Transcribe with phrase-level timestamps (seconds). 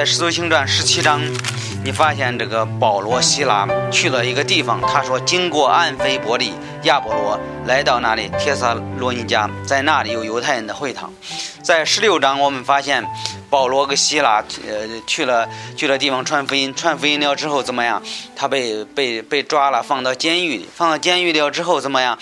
[0.00, 1.20] 在《使徒行传》十七章，
[1.84, 6.54] 你发现这个保罗、希拉去了一个地方，他说经过安菲伯利、
[6.84, 11.12] 亚波罗，来到那里帖撒罗尼迦，在那里有犹太人的会堂。
[11.62, 13.06] 在十六章，我们发现
[13.50, 18.02] 保罗跟希拉呃去了去了地方传福音，传福音了之后怎么样？
[18.34, 22.18] 他被被被抓了，放到监狱里，放到监狱了之后怎么样？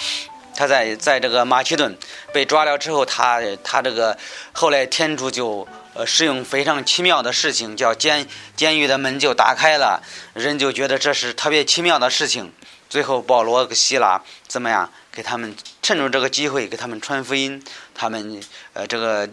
[0.57, 1.97] 他在在这个马其顿
[2.33, 4.19] 被抓了之后，他他这个
[4.51, 5.65] 后来天主就。
[5.99, 10.01] 呃，使用非常奇妙的事情，叫监监狱的门就打开了，
[10.33, 12.53] 人就觉得这是特别奇妙的事情。
[12.89, 14.89] 最后，保罗和希拉怎么样？
[15.11, 17.61] 给他们趁着这个机会给他们传福音。
[17.97, 18.41] 他们
[18.75, 19.29] 呃，这个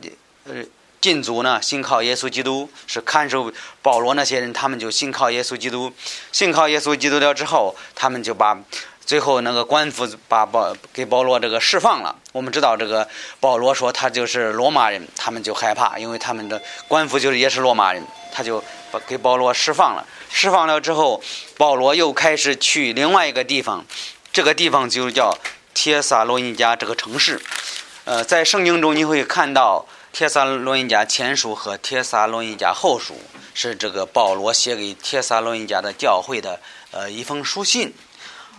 [0.45, 0.55] 呃
[0.99, 5.93] 禁足呢，信靠耶稣基督，是看守保罗那些人，他们就信靠耶稣基督。
[6.31, 8.59] 信靠耶稣基督了之后，他们就把。
[9.06, 12.16] 最后，那个官府把保给保罗这个释放了。
[12.31, 13.08] 我们知道，这个
[13.39, 18.03] 保罗说他就是罗马人，他们就害怕，因为他们的官府就是也是罗马人，
[18.34, 20.03] 他就把给保罗释放了。
[20.30, 21.22] 释放了之后，
[21.56, 23.86] 保罗又开始去另外一个地方，
[24.34, 25.38] 这个地方就叫
[25.75, 27.40] 帖撒罗尼迦这个城市。
[28.06, 33.16] 呃，在圣经中你会看到帖撒罗尼迦前书和帖撒罗尼迦后书，
[33.53, 36.59] 是这个保罗写给帖撒罗尼迦的教会的
[36.90, 37.94] 呃一封书信。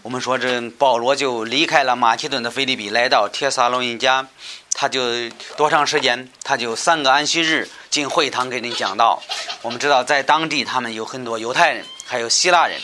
[0.06, 4.24] 我们说，这保罗就离开了马其顿的菲利比，来到帖撒罗尼迦，
[4.72, 6.30] 他就多长时间？
[6.44, 9.20] 他就三个安息日进会堂给你讲道。
[9.62, 12.80] 我们知道，在当地他们有很多犹太人，还有希腊人，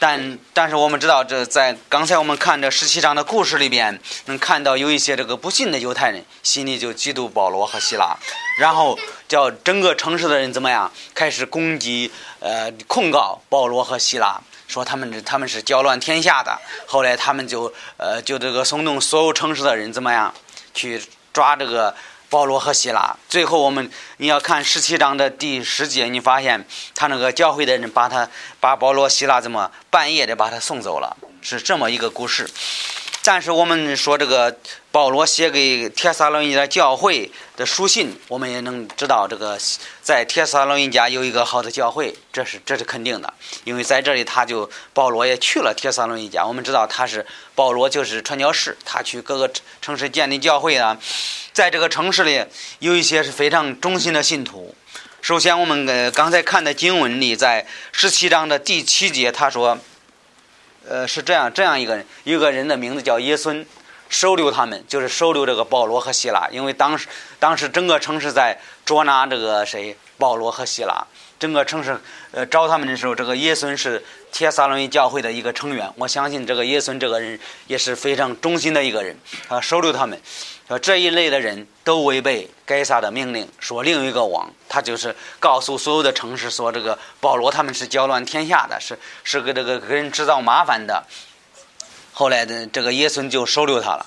[0.00, 8.16] 但但是我们知道，这在刚才我们看这十七章的故事里边，能看到有一些这个不信的犹太人心里就嫉妒保罗和希腊，
[8.58, 8.98] 然后
[9.28, 14.40] 叫整个城市的人怎么样，开始攻击、呃控告保罗和希腊。
[14.70, 20.32] 说他们他们是搅乱天下的，后来他们就呃就这个松动所有城市的人怎么样
[20.72, 21.92] 去抓这个
[22.28, 23.16] 保罗和希拉？
[23.28, 26.64] 最后我们你要看十七章的第十节，你发现
[26.94, 28.28] 他那个教会的人把他
[28.60, 32.48] 把保罗希拉怎么半夜的把他送走了，是这么一个故事。
[33.22, 34.56] 但是我们说这个
[34.90, 39.58] 保罗写给帖撒罗尼迦教会的书信，我们也能知道这个
[40.00, 43.32] 在帖撒罗尼迦有一个好的教会，这是这是肯定的，
[43.64, 46.46] 因为在这里他就保罗也去了帖撒罗尼迦。
[46.46, 49.50] 我们知道他是保罗就是传教士，他去各个
[49.82, 50.96] 城市建立教会啊，
[51.52, 52.46] 在这个城市里
[52.78, 54.74] 有一些是非常忠心的信徒。
[55.20, 59.78] 首先我们呃刚才看的经文里，在十七章的第七节，他说。
[60.90, 63.64] 呃，是这样，这样一个人，一个人的名字叫耶孙，
[64.08, 67.06] 收留他们，就是收留这个保罗和希拉，因为当时，
[67.38, 71.06] 当时整个城市在捉拿这个谁，保罗和希拉。
[71.38, 71.96] 整个城市，
[72.32, 75.92] 呃，找他们的时候，这个耶孙是帖撒罗尼教会的一个成员。
[75.96, 79.16] 我相信这个耶孙这个人也是非常忠心的一个人，
[79.48, 80.20] 他收留他们。
[80.68, 91.04] 说这一类的人都违背该撒的命令，说另一个王，他就是告诉所有的城市说，这个保罗他们是搅乱天下的，是是给这个给人制造麻烦的。
[92.12, 94.06] 后来的这个耶孙就收留他了，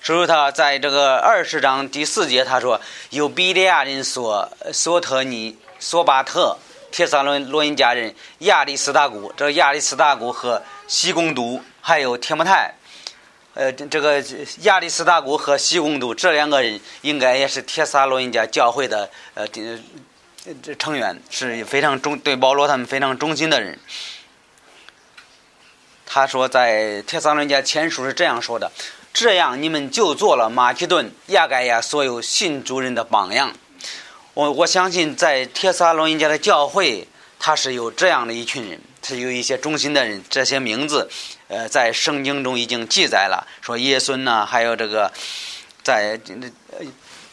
[0.00, 2.80] 收留他，在这个二十章第四节，他说
[3.10, 5.56] 有比利亚人索索特尼。
[5.80, 6.56] 索巴特、
[6.94, 12.72] 铁萨罗罗尼迦人、亚历斯大古，这亚历斯大古和西贡都，还有铁木泰，
[13.54, 14.22] 呃，这个
[14.60, 23.76] 亚历斯大古和西贡都这两个人，应该也是铁萨罗尼迦教会的呃这成员，是非常忠对保罗他们非常忠心的人。
[26.06, 28.70] 他说，在铁萨罗尼迦前书是这样说的：
[29.12, 33.52] 这样你们就做了马其顿、亚该亚所有信主人的榜样。
[34.34, 37.06] 我我相信，在帖撒罗尼迦的教会，
[37.38, 40.20] 他是有这样的一群人，是有一些忠心的人。
[40.28, 41.08] 这些名字，
[41.46, 43.46] 呃，在圣经中已经记载了。
[43.60, 45.12] 说耶孙呐，还有这个，
[45.84, 46.18] 在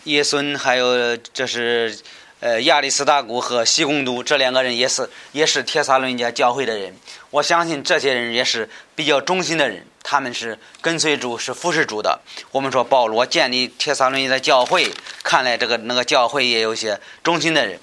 [0.04, 1.98] 耶孙，还有这是
[2.40, 6.96] 呃亚历斯大古和西贡都这两个人，也是也是帖撒罗尼迦教会的人。
[7.32, 9.88] 我相信这些人也是比较忠心的人。
[10.04, 12.20] 他们是跟随主，是服侍主的。
[12.52, 14.92] 我们说保罗建立帖撒罗尼的教会，
[15.24, 17.80] 看来这个那个教会也有些忠心的人。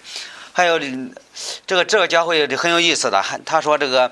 [0.53, 0.79] 还有
[1.67, 4.11] 这个这个教会很有意思的，还他说这个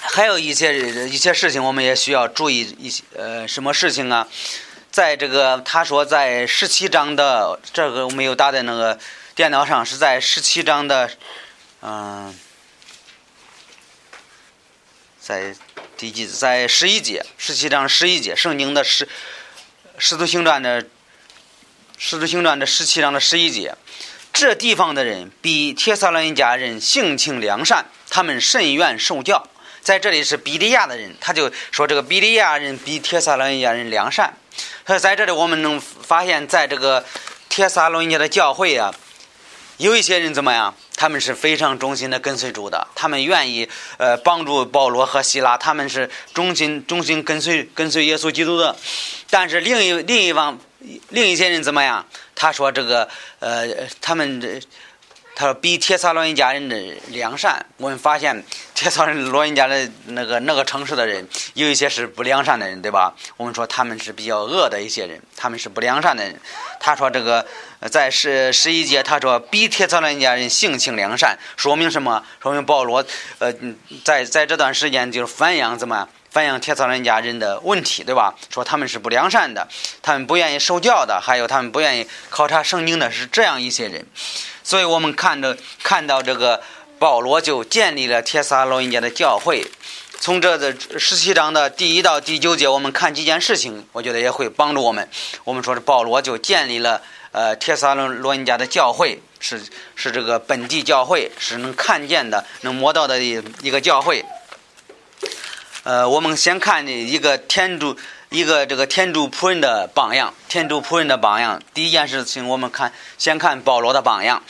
[0.00, 4.26] 还有一些一些事情，我们也需要注意一些呃什么事情啊？
[4.90, 8.98] 在这个他说在十七章的这个我没有打在那个
[9.34, 11.08] 电脑上，是在十七章的
[11.80, 12.34] 嗯
[15.20, 15.54] 在。
[16.02, 19.08] 第几在十一节，十七章十一节，圣经的十
[19.98, 20.84] 使徒行传的
[21.96, 23.76] 使徒行传的十七章的十一节，
[24.32, 29.46] 这地方的人比帖撒罗尼迦人性情良善，他们甚愿受教。
[29.80, 34.36] 在这里是比利亚的人，他就说这个比利亚人比帖撒罗尼迦人良善。
[34.84, 37.04] 他说在这里我们能发现，在这个
[37.48, 38.92] 帖撒罗尼迦的教会啊，
[39.76, 40.74] 有一些人怎么样？
[40.96, 48.76] 他们是非常忠心的跟随主的，他们愿意呃帮助保罗和希拉，他们是忠心忠心跟随跟随耶稣基督的。
[49.30, 50.58] 但是另一另一方
[51.08, 52.04] 另一些人怎么样？
[52.34, 53.08] 他说这个
[53.40, 53.68] 呃
[54.00, 54.60] 他们。
[55.34, 56.76] 他说：“比铁萨罗尼家人的
[57.08, 58.44] 良善，我们发现
[58.74, 63.14] 铁萨罗尼家的那个那个城市的人，有一些是不良善的人，对吧？
[63.38, 66.38] 我们说他们是比较恶的一些人，他们是不良善的人。
[66.78, 67.46] 他说这个
[67.90, 72.22] 在十十一节，他说比铁萨罗尼家人性情良善，说明什么？
[72.40, 73.04] 说明保罗
[73.38, 73.52] 呃
[74.04, 78.34] 在在这段时间就是反映怎么反映铁萨罗尼家人的问题，对吧？
[78.52, 79.66] 说他们是不良善的，
[80.00, 84.06] 他们不愿意受教的，还有他们不愿意考察圣经的，是这样一些人。”
[84.64, 86.62] 所以我们看着看到这个
[86.98, 89.66] 保罗就建立了帖撒罗尼迦的教会。
[90.22, 95.08] 从这的十七章的第一到第九节，我们看几件事情，我觉得也会帮助我们。
[95.42, 97.02] 我们说是保罗就建立了
[97.32, 99.60] 呃帖撒罗尼迦的教会，是
[99.96, 104.24] 是这个本地教会，是能看见的、能摸到的一个教会。
[105.82, 107.98] 呃，我们先看一个天主。
[108.30, 111.60] 一个这个天主仆人的榜样，天主仆人的榜样。
[111.74, 114.42] 第一件事情，我们看先看保罗的榜样。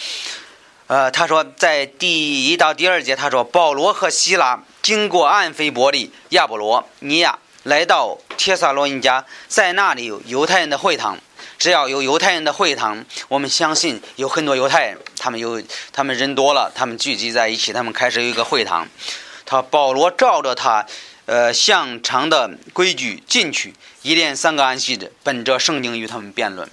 [0.86, 11.17] 呃，他说在第一到第二节，他说保罗和希拉经过安菲伯利、亚波罗尼亚，来到帖撒罗尼迦，在那里有犹太人的会堂。
[11.58, 15.62] 只要有犹太人的会堂，我们相信有很多犹太人，他们有
[15.93, 18.88] 他们人多了，他们聚集在一起，他们开始有一个会堂。
[19.46, 20.85] 他保罗照着他。
[21.25, 26.69] 呃，向常的规矩进去，一连三个安息日，本着圣经与他们辩论。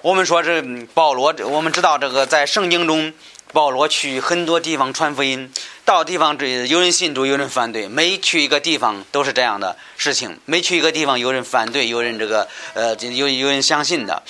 [0.00, 0.62] 我们说这
[0.94, 3.12] 保罗，我们知道这个在圣经中，
[3.52, 5.52] 保罗去很多地方传福音，
[5.84, 7.86] 到地方这有人信主，有人反对。
[7.86, 14.22] 每去一个地方都是这样的事情，每去一个地方有人反对，有人这个呃有有人相信的。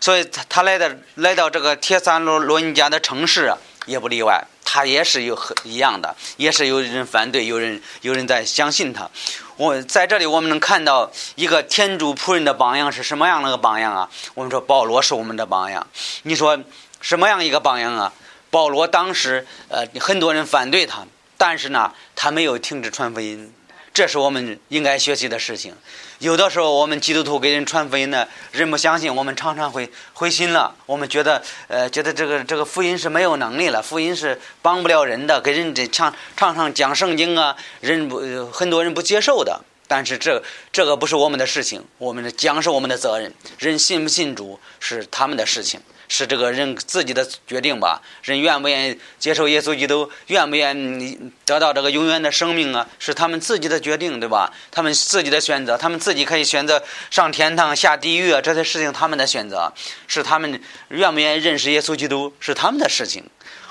[0.00, 3.52] 所以他他来的来到这个铁三罗罗尼家的城市
[3.86, 4.42] 也不例外。
[4.64, 9.10] 他也是有很一样的，也是有人反对，有人有人在相信他。
[9.56, 14.08] 我在这里，我们能看到一个天主仆人的榜样是什么样的个榜样啊？
[14.32, 15.86] 我们说保罗是我们的榜样。
[16.22, 16.58] 你说
[17.02, 18.10] 什么样一个榜样啊？
[18.52, 21.06] 保罗当时呃很多人反对他，
[21.38, 23.50] 但是呢，他没有停止传福音，
[23.94, 25.74] 这是我们应该学习的事情。
[26.18, 30.76] 有的时候，我们基督徒给人传福音呢，人不相信，我们常常会灰心了。
[30.84, 38.20] 我们觉得，呃，觉得这个这个福音是没有能力了，福音是帮不了人的，给人这常常常讲圣经啊，人不
[38.52, 39.64] 很多人不接受的。
[39.88, 45.80] 但是这这个不是我们的事情，我们的讲是我们的责任，人信不信主是他们的事情。
[46.12, 48.02] 是这个人自己的决定吧？
[48.22, 52.86] 人愿不愿意接受耶稣基督，愿不愿意得到这个永远的生命啊？
[52.98, 54.52] 是他们自己的决定，对吧？
[54.70, 59.72] 他们自己的选择，他们自己可以选择上天堂、下地狱啊，这些事情他们的选择，
[60.06, 63.24] 是他们愿不愿意认识耶稣基督，是他们的事情。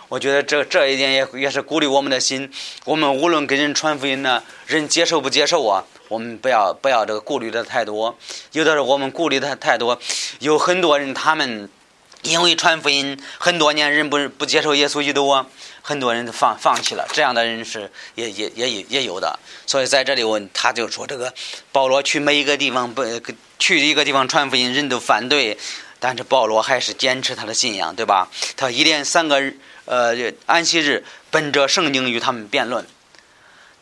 [0.09, 2.51] 我觉得这这一点也也是鼓励我们的心。
[2.85, 5.85] 我们无论给人传福音呢，人接受不接受啊？
[6.07, 8.17] 我们不要不要这个顾虑的太多。
[8.51, 10.01] 有的时候我们顾虑的太多，
[10.39, 11.69] 有很多人他们。
[12.23, 15.45] 因为传福音很多年，人不不接受耶稣基督啊，
[15.81, 17.07] 很多人都放放弃了。
[17.13, 19.40] 这样的人是也也也也有的。
[19.66, 21.33] 所以在这里我他就说这个
[21.71, 23.04] 保罗去每一个地方不
[23.57, 25.57] 去一个地方传福音，人都反对，
[25.99, 28.30] 但是保罗还是坚持他的信仰，对吧？
[28.56, 29.42] 他一连三个
[29.85, 32.85] 呃安息日，本着圣经与他们辩论。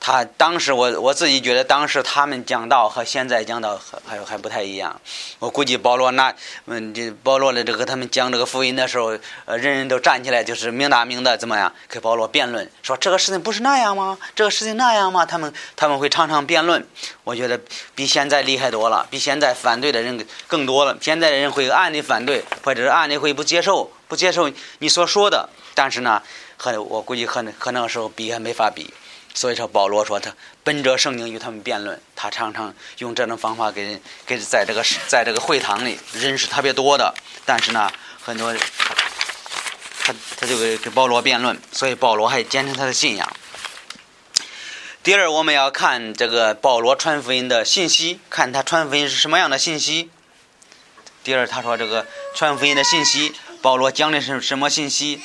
[0.02, 5.00] 他当时，我我自己觉得，当时他们讲道和现在讲道还还还不太一样。
[5.40, 6.34] 我估计保罗那，
[6.68, 14.18] 嗯，这保罗的这个他们讲这个福音的时候，呃，人人都站起来，就是明大明的怎么样，跟保罗辩论，说这个事情不是那样吗？
[14.34, 15.26] 这个事情那样吗？
[15.26, 16.88] 他们他们会常常辩论。
[17.26, 17.60] 我觉得
[17.94, 20.98] 比现在厉害多了，比现在反对的人更多了。
[21.02, 25.50] 现在的人会暗地反对，或者是暗地会不接受，不接受你所说的。
[25.76, 26.22] 但是呢，
[26.58, 28.94] 和我估计和和那个时候比还没法比。
[29.34, 30.34] 所以说，保罗说他
[30.64, 37.14] 本着圣经与他们辩论，他常常用这种方法给人给在这个在这个会堂里人是特别多的，
[37.46, 37.90] 但是呢，
[38.22, 38.54] 很多
[40.00, 43.32] 他他就给给保罗辩论，所以保罗还坚持他的信仰。
[45.04, 50.10] 第二，我们要看这个保罗传福音的信息，看他传福音是什么样的信息。
[51.24, 52.06] 第二，他说这个
[52.36, 55.22] 传福音的信息，保罗讲的是什么信息？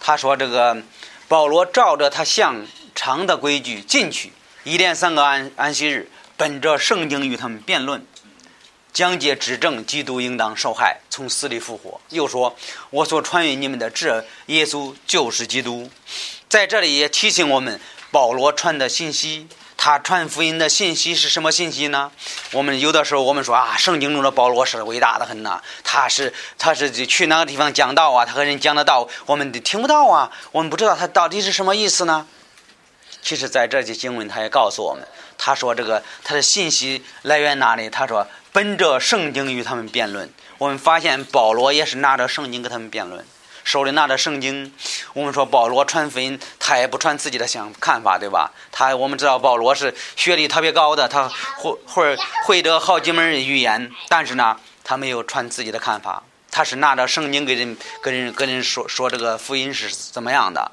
[0.00, 0.82] 他说这个
[1.28, 2.64] 保罗照着他像。
[2.94, 4.32] 常的规矩进去，
[4.64, 8.04] 一连三个安安息日，本着圣经与他们辩论，
[8.92, 12.00] 讲解指证基督应当受害，从死里复活。
[12.10, 12.54] 又说
[12.90, 15.90] ：“我所传于你们的这耶稣就是基督。”
[16.48, 17.80] 在这里也提醒我们，
[18.10, 19.48] 保罗传的信息。
[19.74, 22.12] 他传福音的信息是什么信息呢？
[22.52, 28.24] 我们有的时候我们说啊，圣经中的保罗是伟大的很呐，他是他是去哪个地方讲道啊？
[28.24, 32.28] 他和人讲的道，我们听不到啊，我们不知道他到底是什么意思呢？
[33.22, 35.06] 其实，在这些经文，他也告诉我们，
[35.38, 37.88] 他说这个他的信息来源哪里？
[37.88, 40.28] 他说本着圣经与他们辩论。
[40.58, 43.24] 我们发现保罗也是拿着圣经跟他们辩论。
[43.64, 44.74] 手里拿着圣经，
[45.12, 48.50] 我们说保罗传福音，他也不传自己的想看法，对吧？
[48.72, 60.70] 他我们知道保罗是学历特别高的，他会会会得好几门语言，但是呢，他没有传自己的看法，他是拿着圣经给人跟人跟人说说这个福音是怎么样的，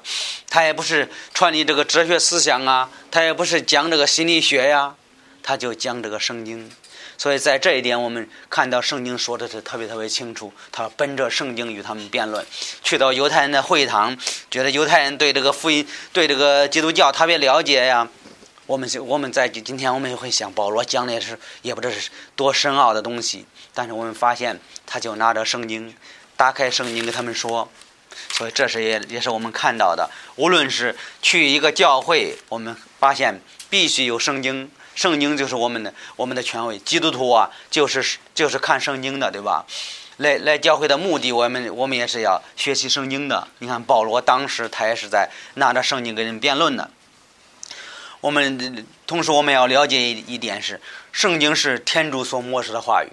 [0.48, 4.94] 他也不是传递这个哲学思想啊，他也不是讲这个心理学呀，
[5.42, 6.70] 他就讲这个圣经。
[7.16, 10.50] 所以在这一点，我们看到圣经说的是特别特别清楚。
[10.72, 12.46] 他奔着圣经与他们辩论，
[12.82, 14.16] 去到犹太人的会堂，
[14.50, 18.08] 觉得犹太人对这个福音、对这个基督教特别了解呀。
[18.64, 23.44] 我们我们在今天我们也会想，保罗讲的也是也不知是多深奥的东西。
[23.74, 25.94] 但是我们发现，他就拿着圣经，
[26.36, 27.70] 打开圣经跟他们说。
[28.32, 30.10] 所以这是也也是我们看到的。
[30.36, 34.70] 无论是去一个教会，我们发现必须有圣经。
[34.96, 39.64] 圣经就是我们的我们的权威，基督徒啊，就是就是看圣经的，对吧？
[40.16, 43.46] 来来教会的目的，我们我们也是要学习圣经的。
[43.60, 46.90] 你看保罗当时他也是在拿着圣经跟人辩论的。
[48.20, 50.80] 我们同时我们要了解一一点是，
[51.12, 53.08] 圣经是天主所漠视的话语，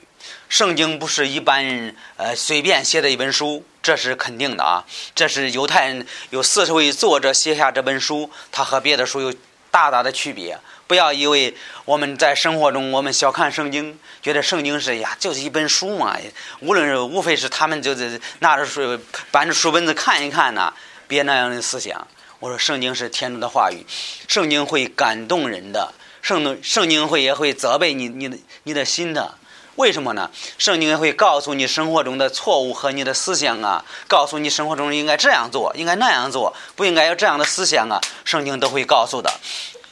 [0.50, 4.86] 圣经不是一般人呃随便写的一本书，这是肯定的啊。
[5.14, 9.34] 这是犹太人有四十位作者写下这本书，它和别的书有
[9.70, 10.58] 大大的区别。
[10.88, 16.18] 不要以为我们在生活中我们小看圣经，觉得圣经是呀就是一本书嘛，
[16.62, 18.98] 无论是无非是他们就是拿着书
[19.30, 20.74] 搬着书本子看一看呐，
[21.10, 22.08] 别那样的思想。
[22.40, 23.86] 我说圣经是天主的话语，
[24.30, 29.38] 圣经会感动人的，圣圣经会也会责备你你的你的心的。
[29.78, 30.30] 为什么呢？
[30.58, 39.32] 圣经会告诉你生活中的错误和你的思想啊，告诉你生活中应该这样做，应该那样做，不应该有这样的思想啊，圣经都会告诉的。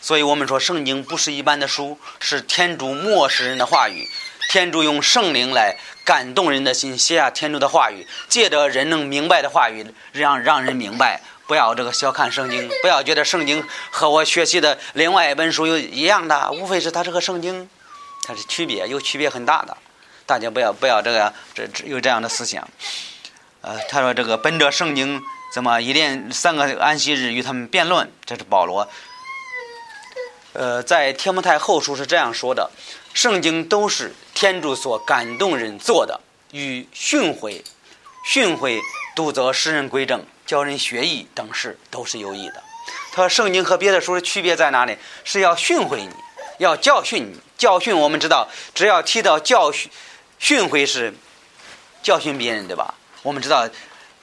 [0.02, 4.08] 所以我们说，圣经不是一般的书，是天主漠视人的话语。
[4.50, 11.22] 天主用圣灵来感动人的心，写下天主的话语，借着人能明白的话语，让让人明白。
[11.48, 17.70] 不要这个小看圣经，不要觉得圣经和我学习的另外一本书有一样的，无非是它是个圣经，
[18.26, 19.78] 它是区别，有区别很大的。
[20.26, 22.68] 大家不要不要这个这有这样的思想。
[23.62, 25.22] 呃，他说这个本着圣经，
[25.54, 28.12] 怎么一连三个安息日与他们辩论？
[28.26, 28.90] 这是保罗。
[30.54, 32.72] 呃，在《天母太后书》是这样说的
[33.14, 37.62] ：“圣经都是天主所感动人做的，与训诲、
[38.26, 38.80] 训诲、
[39.16, 42.64] 督责使人归正、教人学艺等事都是有益的。”
[43.12, 44.98] 他说：“圣经和别的书的区别在哪里？
[45.24, 46.10] 是要训诲你，
[46.58, 47.40] 要教训你。
[47.58, 49.90] 教训我们知道，只要提到教训、
[50.40, 51.14] 训诲是
[52.04, 52.94] 教训别人，对吧？
[53.24, 53.68] 我们知道，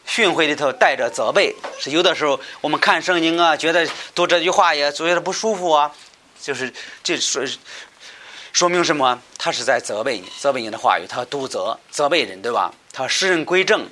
[0.05, 5.91] 训诲里头带着责备，是有的时候我们看圣经啊，觉得读这句话也觉得不舒服啊。”
[6.43, 6.73] 就是
[7.03, 7.43] 这说
[8.53, 9.23] 说明什么？
[9.39, 12.75] 他是在责备你，责备你的话语，他督责、责备人，对吧？
[12.93, 13.89] 他使人归正，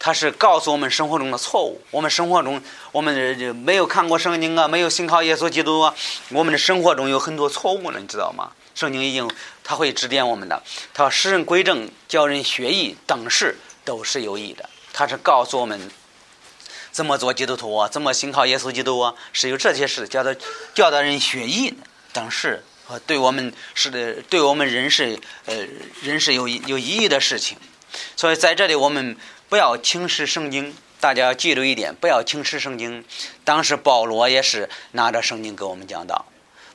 [0.00, 1.80] 他是告诉我们生活中的错误。
[1.92, 5.94] 我们生活中，我们没有看过圣经啊，没有信靠耶稣基督啊，
[6.30, 8.50] 我们的生活中有很多错误呢，你知道吗？
[8.74, 9.30] 圣经已经
[9.62, 10.60] 他会指点我们的，
[10.92, 14.68] 他说使人归正、教人学艺等事都是有益的。
[14.92, 15.88] 他是告诉我们。
[16.92, 17.88] 怎么做基督徒啊？
[17.88, 19.14] 怎么信靠耶稣基督啊？
[19.32, 20.34] 是有这些事教导
[20.74, 21.72] 教导人学艺
[22.12, 25.16] 等事，和对我们是的，对我们人是
[25.46, 25.54] 呃
[26.02, 27.56] 人是有有意义的事情。
[28.16, 29.16] 所以在这里我们
[29.50, 33.04] 不要轻视圣经，大家要记住一点，不要轻视圣经。
[33.42, 36.24] 当时保罗也是拿着圣经给我们讲道，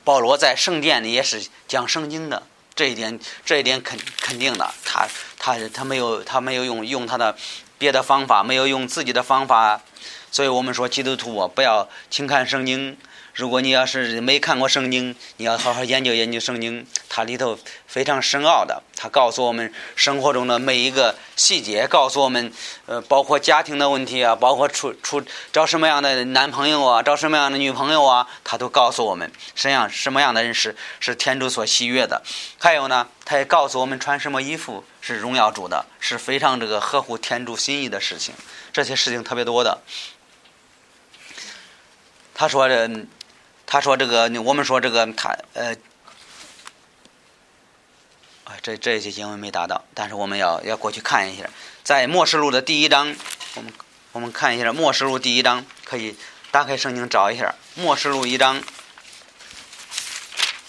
[0.03, 2.43] 保罗在圣殿里也是讲圣经的，
[2.75, 5.07] 这一点这一点肯肯定的，他
[5.39, 7.37] 他他没有他没有用用他的
[7.77, 9.81] 别的方法，没有用自己的方法。
[10.29, 12.97] 所以我们说，基督徒啊，不要轻看圣经。
[13.35, 18.81] 如果你要是没看过圣经，你要好好研究研究圣经，它里头非常深奥的。
[18.95, 22.53] 它告诉我们生活中的每一个细节，告诉我们，
[22.85, 32.23] 呃，包括家庭的问题啊，包括出出找什么样的男朋友啊，找什么样的女朋友啊，它都告诉我们，实际上什么样的人是是天主所喜悦的。
[32.57, 38.33] 还有呢，它也告诉我们穿什么衣服是荣耀主的，是非常这个合乎天主心意的事情。
[38.71, 39.81] 这些事情特别多的。
[42.37, 42.89] 他说：“这，
[43.65, 45.75] 他说这个，我们说这个，他呃，
[48.45, 51.49] 啊，这这些经文没达到，但是我们要要过去看一下，
[51.83, 53.15] 在《末世录》的第一章，
[53.55, 53.73] 我们
[54.11, 56.15] 我们看一下《末世录》第一章，可以
[56.51, 58.61] 打开圣经找一下，《末世录》一章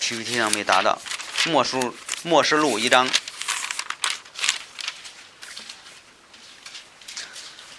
[0.00, 0.98] ，PPT 上没达到，
[1.50, 1.78] 《末世
[2.22, 3.08] 末世录》一章，《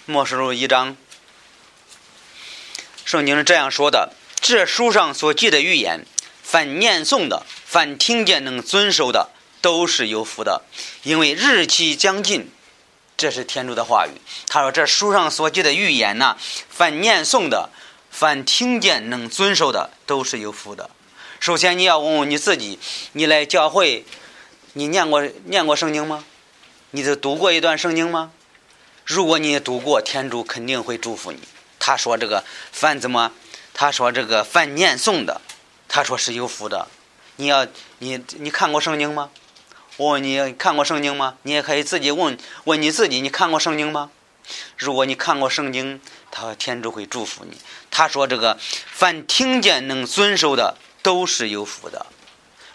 [0.06, 0.96] 末世录》一章，
[3.04, 6.06] 圣经是这样说的：这书上所记的预言，
[6.42, 9.30] 凡念诵的，凡听见能遵守的，
[9.60, 10.62] 都是有福的，
[11.02, 12.50] 因为日期将近。
[13.16, 14.12] 这是天主的话语。
[14.46, 16.36] 他说：“这书上所记的预言呐，
[16.70, 17.70] 凡念诵的，
[18.12, 20.88] 凡听见能遵守的，都是有福的。”
[21.40, 22.78] 首先，你要问问你自己：
[23.14, 24.04] 你来教会，
[24.74, 26.24] 你念过念过圣经吗？
[26.92, 28.30] 你都读过一段圣经吗？
[29.04, 31.40] 如果你读过，天主肯定会祝福你。
[31.80, 33.32] 他说：“这个凡怎么？
[33.80, 35.40] 他说这个凡念诵的，
[35.86, 36.88] 他说是有福的。
[37.36, 37.64] 你要
[38.00, 39.30] 你你看过圣经吗？”
[39.96, 41.36] 我问你看过圣经吗？
[41.42, 44.10] 你也可以自己问问你自己，你看过圣经吗？
[44.76, 46.00] 如果你看过圣经，
[46.32, 47.56] 他天主会祝福你。
[47.88, 52.06] 他说：“这个凡听见能遵守的，都是有福的。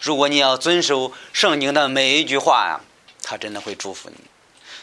[0.00, 2.80] 如果你要遵守圣经的每一句话呀，
[3.22, 4.16] 他真的会祝福你。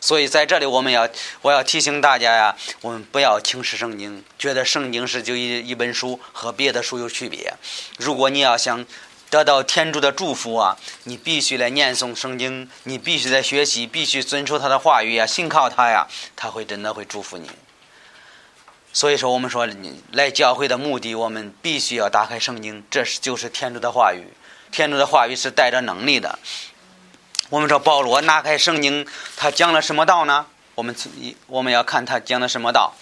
[0.01, 1.07] 所以在这里，我们要
[1.41, 7.53] 我要提醒大家呀，我们不要轻视圣经，觉得圣经是就一一本书，和别的书有区别。
[7.97, 8.85] 如果你要想。”
[9.31, 10.77] 得到天主的祝福啊！
[11.05, 16.05] 你必须来念诵圣经，你必须在学习，必须遵守他的话语呀，信靠他呀，
[16.35, 17.49] 他会真的会祝福你。
[18.91, 24.27] 所以说，我们说你来教会的目的，我们必须要打开圣经，这是就是天主的话语。
[24.69, 26.37] 天主的话语是带着能力的。
[27.51, 29.05] 我们说保罗拿开圣经，
[29.35, 30.45] 他讲了什么道呢？
[30.73, 30.95] 我们
[31.47, 32.95] 我们要看他讲的什么道。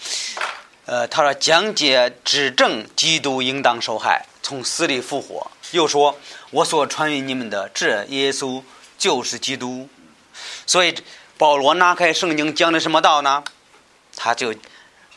[0.87, 5.51] 呃，他说讲解指证基督应当受害，从死里复活。
[5.69, 6.17] 又说
[6.49, 8.63] ：“我所传于你们的，这耶稣
[8.97, 9.87] 就是基督。”
[10.65, 10.95] 所以
[11.37, 13.43] 保罗拿开圣经讲的什么道呢？
[14.15, 14.55] 他就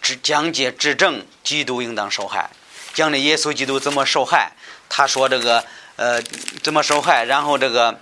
[0.02, 2.50] 只讲解指证基督应当受害，
[2.92, 4.52] 讲的耶稣基督怎么受害。
[4.90, 5.64] 他说这个
[5.96, 6.20] 呃
[6.62, 7.98] 怎么受害，然后这个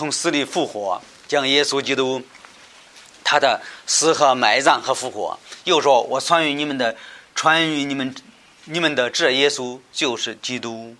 [0.00, 2.22] 从死里复活，讲耶稣基督
[3.22, 5.38] 他的死和埋葬和复活。
[5.64, 6.96] 又说：“我传于你们的，
[7.34, 8.14] 传于你们。”
[8.64, 10.96] 你们的这耶稣就是基督。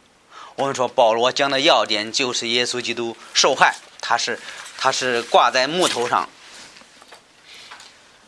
[0.55, 4.39] 我们说保罗讲的要点就是耶稣基督受害，他是
[4.77, 6.29] 他是挂在木头上。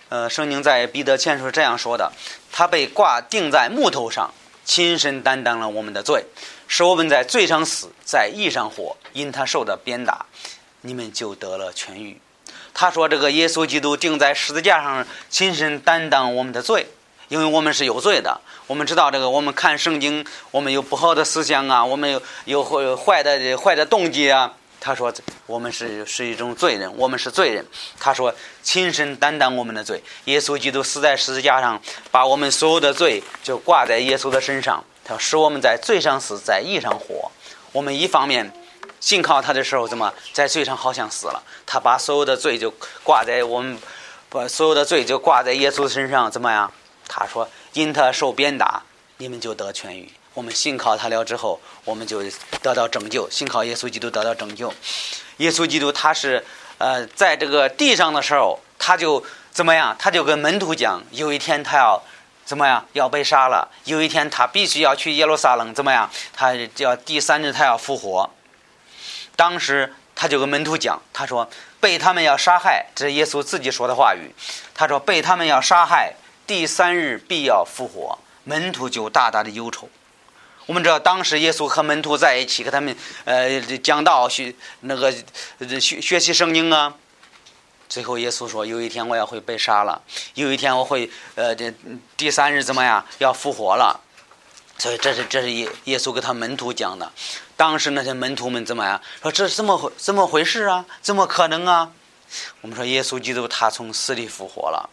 [0.09, 2.13] 呃，圣经在彼得前书这样说的：
[2.51, 4.33] 他被挂钉在木头上，
[4.65, 6.25] 亲身担当了我们的罪，
[6.67, 8.97] 使我们在罪上死，在义上活。
[9.13, 10.25] 因他受的鞭打，
[10.83, 12.21] 你们就得了痊愈。
[12.75, 16.87] 他说这个耶稣基督钉在十字架上，亲身担当我们的罪。
[17.29, 19.31] 因为我们是有罪的，我们知道这个。
[19.31, 22.63] 我们看圣经，我们有不好的思想啊，我们有有
[22.95, 24.53] 坏的坏的动机啊。
[24.79, 25.11] 他说，
[25.47, 27.65] 我们是是一种罪人，我们是罪人。
[27.99, 30.03] 他说，亲身担当我们的罪。
[30.25, 34.85] 耶稣基督死在十字架上，把我们所有的罪就挂在耶稣的身上。
[35.03, 37.31] 他说使我们在罪上死，在义上活。
[37.73, 38.53] 我们一方面
[39.03, 41.43] 信靠他的时候，怎么在罪上好像死了？
[41.67, 43.77] 他把所有的罪就挂在我们，
[44.29, 46.73] 把所有的罪就挂在耶稣身上，怎么样？
[47.09, 48.81] 他说：“因他受鞭打，
[49.17, 50.09] 你们就得痊愈。
[50.35, 52.23] 我们信靠他了之后，我们就
[52.63, 53.29] 得到拯救。
[53.29, 54.73] 信靠耶稣基督得到拯救。
[55.39, 56.43] 耶稣基督他是
[56.79, 59.97] 呃，在这个地上的时候，他就怎么样？
[59.99, 62.01] 他就跟门徒讲，有一天他要
[62.45, 62.87] 怎么样？
[62.93, 63.69] 要被杀了。
[63.85, 66.09] 有一天他必须要去耶路撒冷，怎么样？
[66.33, 68.31] 他要第三日他要复活。
[69.37, 71.49] 当时他就跟门徒讲，他说
[71.81, 74.35] 被他们要杀害，这是耶稣自己说的话语。
[74.75, 76.15] 他说被他们要杀害。”
[76.45, 79.89] 第三日必要复活，门徒就大大的忧愁。
[80.67, 85.11] 我们知道，当时耶稣和门徒在一起，跟他们呃讲道学那个
[85.81, 86.95] 学学习圣经啊。
[87.89, 90.03] 最后耶稣说：“有一天我要会被杀了，
[90.35, 91.73] 有一天我会呃这
[92.17, 94.01] 第三日怎么样要复活了。”
[94.77, 97.11] 所以这是这是耶耶稣给他门徒讲的。
[97.63, 100.85] 当时那些门徒们怎么样说：“这是怎么回怎么回事啊？
[101.01, 101.93] 怎么可能啊？”
[102.61, 104.91] 我们说耶稣基督他从死里复活了。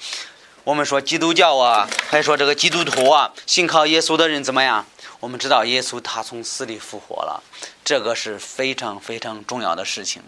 [0.63, 4.85] 我们说基督教啊，还说这个基督徒啊，信靠耶稣的人怎么样？
[5.19, 7.41] 我们知道耶稣他从死里复活了，
[7.83, 10.21] 这个是非常非常重要的事情。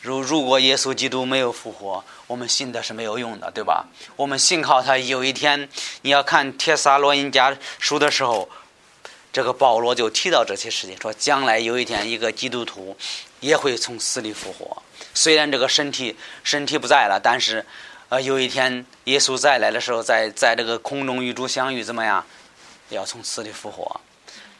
[0.00, 3.84] 如如果耶稣基督没有复活，我们信的是没有用的，对吧？
[4.16, 5.68] 我们信靠他，有一天
[6.00, 8.48] 你要看《帖撒罗尼迦书》的时候，
[9.34, 12.96] 这个保罗就提到这些事情，说将来有一天一个基督徒
[13.40, 17.66] 也会从死里复活，虽然这个身体身体不在了，但是。
[18.10, 22.24] 呃，有一天耶稣再来的时候，在在这个空中与主相遇，怎么样？
[22.90, 23.98] 要从死里复活。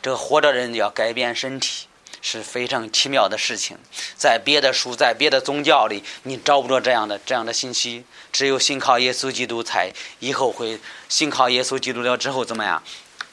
[0.02, 1.86] 这个活着人要改变身体，
[2.22, 3.76] 是非常奇妙的事情。
[4.16, 8.04] 在别的书，在别的宗教里，你找不着这样的这样的信息。
[8.32, 12.82] 只有信靠耶稣基督，才以后会信靠耶稣基督了之后怎么样？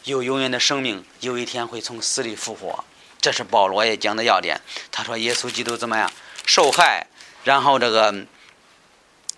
[0.03, 2.83] 有永远的生命，有一天会从死里复活。
[3.19, 4.59] 这是保罗也讲的要点。
[4.91, 6.11] 他说耶稣基督怎么样？
[6.45, 7.05] 受害，
[7.43, 8.25] 然后这个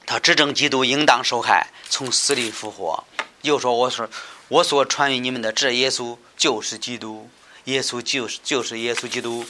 [0.06, 3.04] 他执政基督应当受害，从死里复活。
[3.42, 4.10] 又说我说
[4.48, 7.30] 我所传与你们的这耶稣就是基督，
[7.66, 9.46] 耶稣就是就是耶稣基督。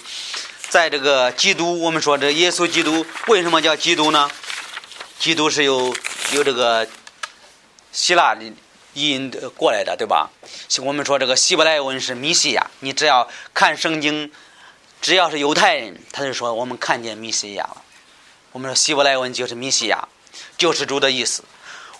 [0.70, 4.32] 在这个基督，我们说这耶稣基督为什么叫基督呢？
[5.20, 5.96] 基督是由
[6.32, 6.88] 由这个
[7.92, 8.52] 希腊的
[9.30, 10.30] 的过来的，对吧？
[10.82, 12.70] 我们说这个希伯来文是米西亚。
[12.80, 14.32] 你只要看圣经，
[15.02, 17.82] 只要是犹太人，他就说我们看见米西亚了。
[18.52, 20.08] 我们说希伯来文就是米西亚，
[20.58, 21.44] 救世主的意思。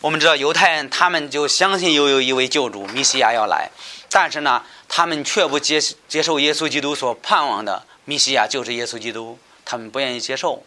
[0.02, 3.70] 我们知道犹太人他们就相信又有一位救主米西亚要来，
[4.10, 10.64] 但是呢，他们却不接接受耶稣基督所盼望的米西亚就是耶稣基督，他们不愿意接受。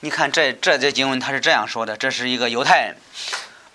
[0.00, 2.96] 你看，这这节经文他是这样说的：这是一个犹太人，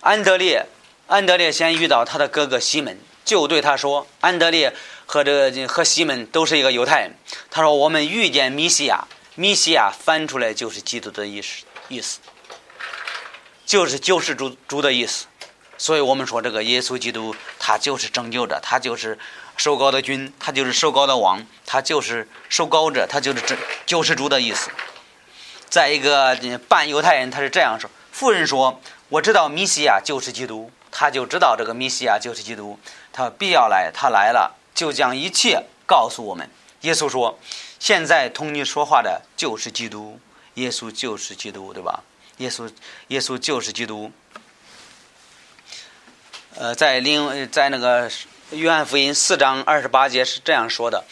[0.00, 0.64] 安德烈，
[1.08, 4.74] 安德烈先遇到他的哥哥西门，就对他说：“安德烈
[5.06, 7.16] 和这个和西门都是一个犹太人。”
[7.50, 12.18] 他说：“我们遇见米西亚，米西亚翻出来就是基督的意思，意思
[13.64, 15.24] 就是救世主主的意思。
[15.78, 19.18] 所以我们说这个耶稣基督，他就是拯救者，他就是
[19.56, 23.42] 受膏的君，他就是受膏的王，他就是受膏者，他就是
[23.86, 24.68] 救世主的意思。”
[25.70, 26.36] 再一个
[26.68, 32.78] 半犹太人，他是这样说：富人说：“我知道米西亚就是基督，他就知道这个米西亚就是基督，
[33.12, 36.48] 他必要来，他来了，就将一切告诉我们。”
[36.82, 37.38] 耶稣说
[37.80, 40.20] ：“现在同你说话的就是基督，
[40.54, 42.02] 耶稣就是基督，对吧？
[42.38, 42.70] 耶稣，
[43.08, 44.12] 耶稣就是基督。”
[46.54, 48.10] 呃，在另在那个
[48.50, 51.04] 约翰福音四章二十八节是这样说的：“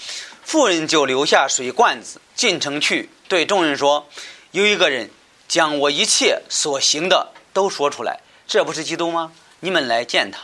[0.43, 4.09] 富人就留下水罐子，进城去，对众人说。”
[4.53, 5.11] 有一个人
[5.49, 9.33] 将我一切所行的都说出来，这不是基督吗？
[9.67, 10.39] 你们来见他。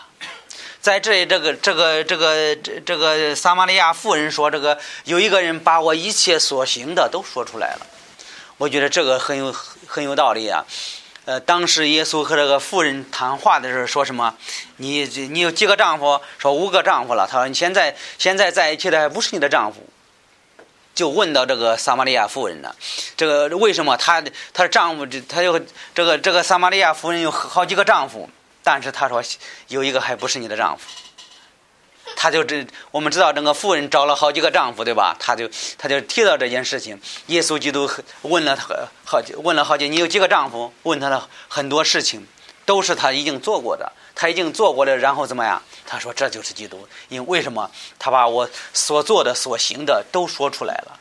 [0.81, 7.87] 在这里，这个这个这个这这个撒玛利亚妇人说：“这个有一个人把我一切所行的都说出来了。”
[8.59, 9.55] 我觉得这个很有
[9.87, 10.65] 很有道理啊。
[11.25, 14.35] 呃，当时耶稣和这个妇人谈话的时候说什么？
[14.79, 16.21] 你你有几个丈夫？
[16.37, 17.29] 说五个丈夫了。
[17.31, 19.89] 他说：“你现在现在在一起的还不是你的丈夫。”
[20.97, 22.75] 就问到这个撒玛利亚妇人了，
[23.17, 24.21] 这个为什么她
[24.53, 25.61] 她的丈夫她有
[25.95, 28.29] 这个这个撒玛利亚妇人有好几个丈夫，
[28.63, 29.23] 但是她说
[29.69, 30.85] 有一个还不是你的丈夫，
[32.17, 35.17] 他就这我们知道这个妇人找了好几个丈夫对吧？
[35.19, 35.49] 他就
[35.79, 37.91] 他就提到这件事情，耶稣基督
[38.23, 38.67] 问了他
[39.05, 40.73] 好问了好几你有几个丈夫？
[40.85, 42.27] 问他了很多事情，
[42.65, 43.93] 都是他已经做过的。
[44.15, 45.61] 他已经做过了，然后怎么样？
[45.87, 47.69] 他说这就是基督，因为为什么？
[47.99, 50.99] 他把我所做的、所行的都说出来了。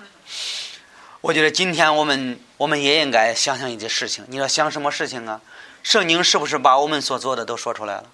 [1.19, 4.26] 我觉得今天我们我们也应该想想一些事情。
[4.30, 5.41] 你说想什么事情啊？
[5.84, 8.06] 圣经是不是把我们所做的都说出来了？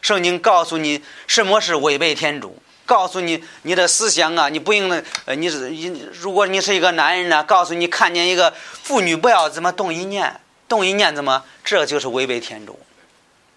[0.00, 4.90] 圣经告诉你什么是违背天主，告诉你你的思想啊，你不应
[5.26, 11.44] 呃，你是你，如果你是一个男人呢，告诉你看见一个妇女不要怎么动一念，动一念怎么？
[11.62, 12.80] 这就是违背天主。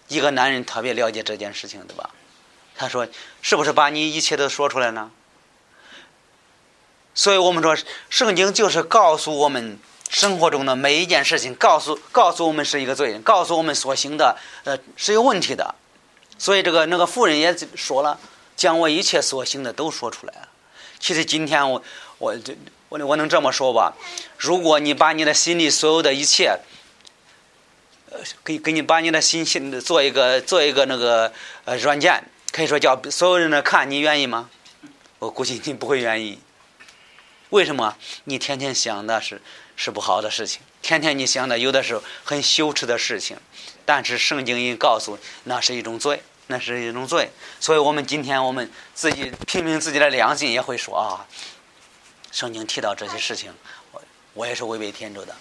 [0.08, 2.10] 一个男人特别了解这件事情，对吧？
[2.76, 3.08] 他说
[3.42, 5.10] ：“是不是把你一切都说出来呢？”
[7.14, 7.76] 所以我们说，
[8.10, 15.74] 圣经就是告诉我们生活中的每一件事情，告诉告诉我们是一个罪人，告诉我们所行的呃是有问题的。
[16.38, 18.18] 所以这个那个妇人也说了，
[18.56, 20.48] 将我一切所行的都说出来了。
[20.98, 21.82] 其实今天我
[22.18, 22.56] 我这
[22.88, 23.94] 我我能这么说吧？
[24.38, 26.58] 如果你把你的心里所有的一切。
[28.08, 31.30] 呃给给你把你的心心做一个做一个那个
[31.64, 34.48] 呃软件，可以说叫所有人来看，你愿意吗？
[35.18, 36.38] 我估计你不会愿意。
[37.50, 37.96] 为什么？
[38.24, 39.42] 你天天想的是
[39.76, 43.36] 是不好的事情，天天你想的有的时候很羞耻的事情，
[43.84, 47.30] 但是圣经已告诉那是一种罪，那是一种罪。
[47.60, 51.26] 所以我们今天我们自己凭凭自己的良心也会说啊，
[52.32, 53.52] 圣经提到这些事情，
[53.92, 55.36] 我我也是违背天主的。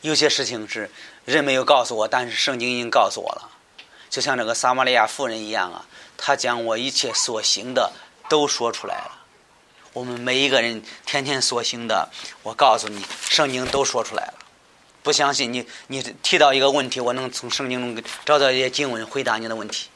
[0.00, 0.90] 有些事情是
[1.26, 3.50] 人没有告诉我，但是圣经已经告诉我了。
[4.08, 5.84] 就像这个撒玛利亚妇人一样啊，
[6.16, 7.92] 他将我一切所行的
[8.28, 9.19] 都说出来了。
[9.92, 12.08] 我们每一个人天天所行的，
[12.42, 14.34] 我告诉你，圣经都说出来了。
[15.02, 19.88] 不相信你，你提到一个问题，我能从圣经中找到一些经文回答你的问题。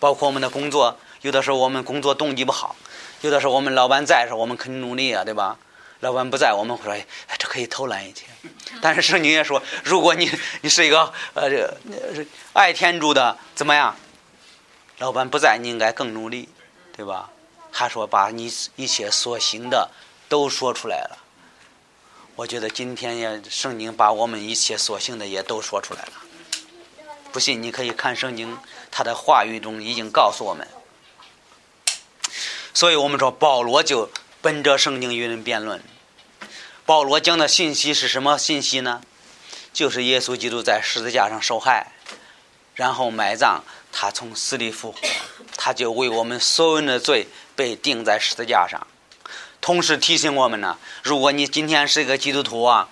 [0.00, 2.74] 包括我们的工作，有的时候我们工作动机不好，
[3.20, 5.58] 有的时候我们老板在时候，我们肯努力啊，对吧？
[6.00, 7.06] 老板不在，我们会说：“哎，
[7.38, 8.24] 这可以偷懒一些。”
[8.82, 11.48] 但是圣经也说，如果你你是一个呃
[12.52, 13.96] 爱天主的，怎么样？
[14.98, 16.48] 老板不在，你应该更努力，
[16.94, 17.30] 对吧？
[17.76, 19.90] 他说把你一切所行的
[20.28, 21.18] 都说出来了。
[22.36, 26.12] 我觉得今天也圣经把我们一切所行的也都说出来了。
[27.32, 28.56] 不信你可以看圣经，
[28.92, 30.68] 他的话语中已经告诉我们。
[32.72, 34.08] 所以我们说保罗就
[34.40, 35.82] 本着圣经与人辩论。
[36.86, 39.02] 保罗讲的信息是什么信息呢？
[39.72, 41.92] 就是耶稣基督在十字架上受害，
[42.74, 44.98] 然后埋葬，他从死里复活，
[45.56, 48.86] 他就为我们所有人的罪被钉在十字架上。
[49.60, 52.88] 同时提醒我们呢，如果你今天是一个基督徒啊，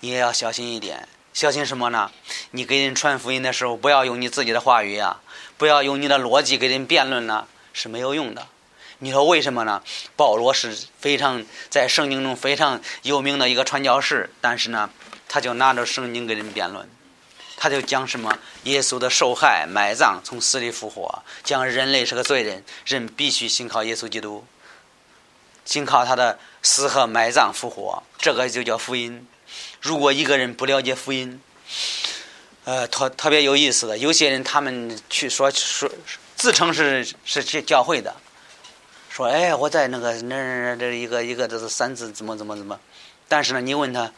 [0.00, 1.08] 你也要小心一点。
[1.32, 2.10] 小心什么呢？
[2.50, 5.20] 你给人传福音的时候，不要用你自己的话语啊，
[5.56, 8.46] 不要用你的逻辑给人辩论呢，是没有用的。
[8.98, 9.82] 你说为什么呢？
[10.16, 14.90] 保罗是非常在圣经中非常有名的一个传教士，但是呢。
[15.34, 16.86] 他就拿着圣经给人辩论，
[17.56, 24.44] 他就讲什么耶稣的受害、埋葬、从死里复活，讲人类是个罪人，人必须信靠耶稣基督，
[25.64, 29.26] 信靠他的死和埋葬、复活，这个就叫福音。
[29.80, 31.40] 如果一个人不了解福音，
[32.64, 35.90] 呃，特特别有意思的，有些人他们去说说
[36.36, 38.14] 自称是是去教会的，
[39.10, 42.78] 说哎我在那个那那这一个一个这是三字怎么怎么怎么，
[43.28, 44.12] 但是呢，你问他。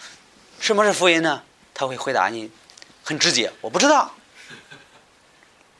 [0.60, 1.42] 什么是福音呢？
[1.74, 2.48] 他会回答你，
[3.02, 4.14] 很直接，我不知道。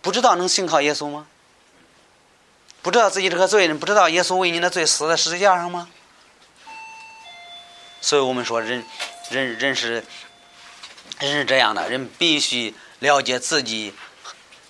[0.05, 1.27] 不知道能信靠耶稣吗？
[2.83, 5.89] 不知道自己这个罪人，不知道耶稣为你的罪死在十字架上吗？
[8.03, 8.85] 所以我们说，人，
[9.31, 10.05] 人，人是，
[11.21, 13.95] 人是这样的，人必须了解自己，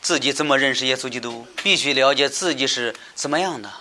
[0.00, 3.72] 自己怎么认识耶稣基督，必须了解自己是怎么样的，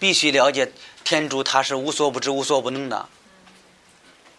[0.00, 0.72] 必须了解
[1.04, 3.08] 天主他是无所不知、无所不能的。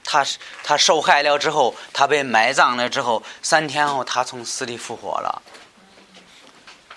[0.03, 5.41] 他是他受害了之后，他被埋葬了之后，三天后他从死里复活了。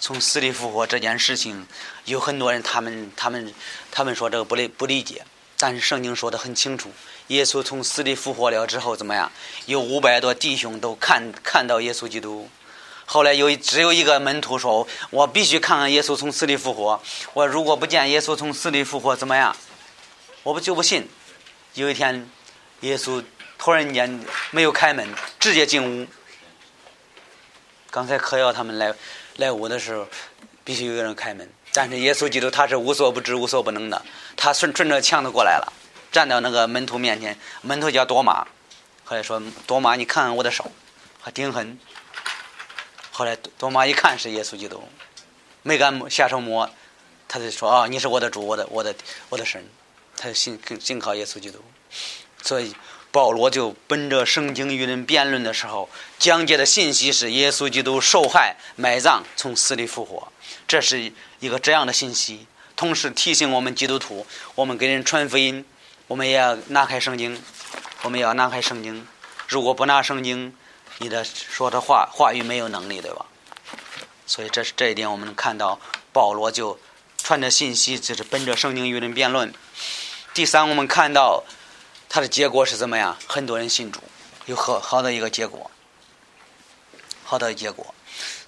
[0.06, 1.66] 从死里复活这件事情，
[2.04, 3.54] 有很多人他们他们
[3.90, 5.24] 他们说这个不理不理解，
[5.56, 6.92] 但是圣经说的很清楚，
[7.28, 9.32] 耶稣从死里复活了之后怎么样？
[9.64, 12.50] 有五百多弟兄都看看到耶稣基督。
[13.06, 17.00] 后来有只有一个门徒说：“我必须看看耶稣从死里复活。
[17.32, 19.56] 我如果不见耶稣从死里复活怎么样？
[20.42, 21.08] 我不就不信。”
[21.72, 22.28] 有一天。
[22.80, 23.24] 耶稣
[23.56, 25.08] 突然间没有开门，
[25.40, 26.06] 直接进屋。
[27.90, 28.92] 刚才嗑药他们来
[29.36, 30.06] 来屋的时候，
[30.64, 31.48] 必须有人开门。
[31.72, 34.00] 但是耶稣基督他是无所不知、无所不能的，
[34.36, 35.72] 他顺顺着墙就过来了，
[36.12, 37.36] 站到那个门徒面前。
[37.62, 38.46] 门徒叫多马，
[39.04, 40.70] 后来说多马，你看看我的手，
[41.20, 41.78] 还挺狠。
[43.10, 44.82] 后来多马一看是耶稣基督，
[45.62, 46.68] 没敢下手摸，
[47.26, 48.94] 他就说啊，你是我的主，我的我的
[49.28, 49.64] 我的神，
[50.16, 51.58] 他就信信靠耶稣基督。
[52.42, 52.74] 所以
[53.14, 60.32] 保罗就本着圣经与人辩论的时候讲解的信息是耶稣基督受害、埋葬、从死里复活，
[60.66, 62.48] 这是一个这样的信息。
[62.74, 65.64] 同时提醒我们基督徒，我们给人传福音，
[66.08, 67.40] 我们也要拿开圣经，
[68.02, 69.06] 我们也要拿开圣经。
[69.46, 70.52] 如果不拿圣经，
[70.98, 73.26] 你的说的话话语没有能力，对吧？
[74.26, 75.78] 所以这是这一点，我们能看到
[76.12, 76.80] 保罗就
[77.22, 79.54] 传的信息就是本着圣经与人辩论。
[80.34, 81.44] 第三，我们看到。
[82.14, 83.16] 他的结果是怎么样？
[83.26, 83.98] 很多人信主，
[84.46, 85.68] 有好好的一个结果，
[87.24, 87.92] 好的结果。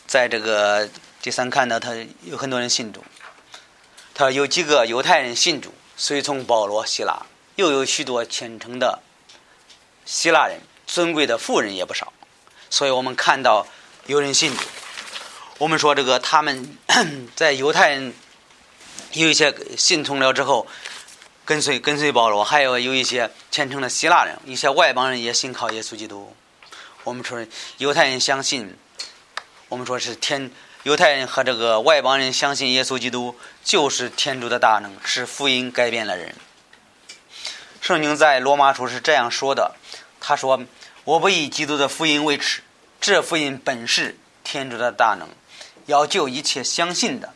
[0.07, 0.89] 在这个
[1.21, 1.91] 第三看到他
[2.23, 3.03] 有很多人信主，
[4.15, 7.27] 他有几个犹太人信主，随从保罗、希腊，
[7.57, 9.01] 又有许多虔诚的
[10.05, 12.13] 希腊人，尊贵的富人也不少。
[12.71, 13.67] 所以我们看到
[14.07, 14.63] 有人信主，
[15.59, 16.79] 我们说这个他们
[17.35, 18.15] 在犹太人
[19.11, 20.69] 有一些信从了之后。
[21.47, 26.35] 跟随跟随保罗，还有有一些虔诚的希腊人，一些外邦人也信靠耶稣基督。
[27.05, 27.47] 我们说
[27.79, 28.77] 犹太人相信，
[29.69, 30.51] 我们说是天
[30.83, 36.35] 犹太人和这个外邦人相信耶稣基督就是天主的大能，是福音改变了人。
[37.81, 39.77] 圣经在罗马书是这样说的
[40.21, 40.61] ：“他说，
[41.05, 42.63] 我不以基督的福音为耻，
[43.01, 45.29] 这福音本是天主的大能，
[45.87, 47.33] 要救一切相信的，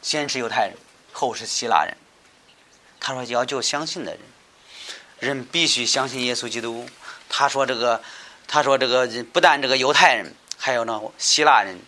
[0.00, 0.76] 先是犹太人，
[1.10, 1.96] 后是希腊人。”
[3.00, 4.20] 他说：“要救相信的人，
[5.18, 6.88] 人必须相信耶稣基督。”
[7.28, 8.02] 他说：“这个，
[8.46, 11.78] 他说这个不但这个犹太人，还有呢希腊人、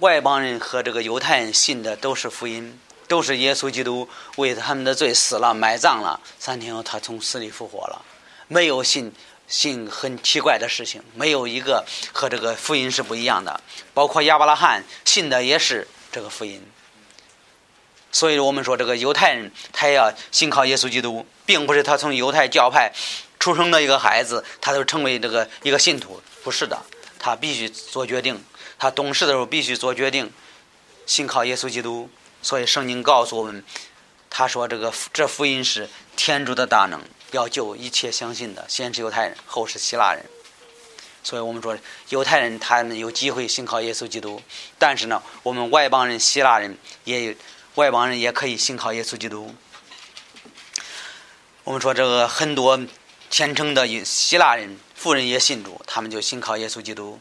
[0.00, 8.04] 外邦人和这个犹太人信的都是福音，都是耶稣基督为他们的罪死了、埋葬了，三天后他从死里复活了。
[8.48, 9.12] 没有信
[9.46, 13.60] 信很奇怪的事情，没有一个和这个福音是不一样的。
[13.94, 16.66] 包括亚伯拉罕信的也是这个福音。”
[18.10, 22.92] 所以我们说，这个犹太人他也要信靠耶稣基督，并不是他从犹太教派
[23.38, 26.78] 出生的一个孩子，他就成为这个一个信徒，不是的，
[27.18, 28.42] 他必须做决定，
[28.78, 30.32] 他懂事的时候必须做决定，
[31.06, 32.08] 信靠耶稣基督，
[32.42, 33.62] 所以圣经告诉我们，
[34.30, 37.00] 他说这个这福音是天主的大能，
[37.32, 40.24] 要救一切相信的，先是犹太人，后是希腊人。
[41.22, 41.76] 所以我们说
[42.08, 44.40] 犹太人他们有机会信靠耶稣基督，
[44.78, 47.34] 但是呢，我们外邦人希腊人也有
[47.78, 49.54] 外邦人也可以信靠耶稣基督。
[51.62, 52.76] 我们说这个很多
[53.30, 54.76] 虔诚的希腊人。
[54.96, 57.20] 富人也信主，他们就信靠耶稣基督。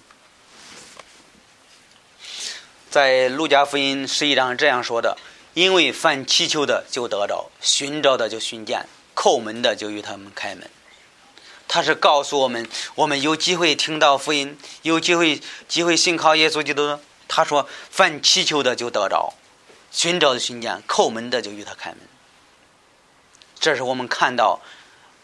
[2.89, 5.15] 在路加福音十一章这样说的
[5.53, 10.67] ：“因为凡祈求的就得着，寻找的就寻见，叩门的就与他们开门。”
[11.69, 16.99] 他是告诉我们，我们有机会听到福音，有机会机会信靠耶稣基督。
[17.27, 19.35] 他说：“凡祈求的就得着，
[19.97, 21.97] 寻找的寻见，叩门的就与他开门。”
[23.59, 24.61] 这是我们看到，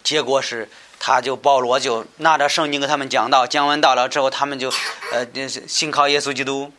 [0.03, 0.67] 结果是。
[1.05, 4.71] 他就保罗就拿着圣经给他们讲道，讲完道了之后，他们就
[5.11, 5.27] 呃
[5.67, 6.71] 信靠耶稣基督。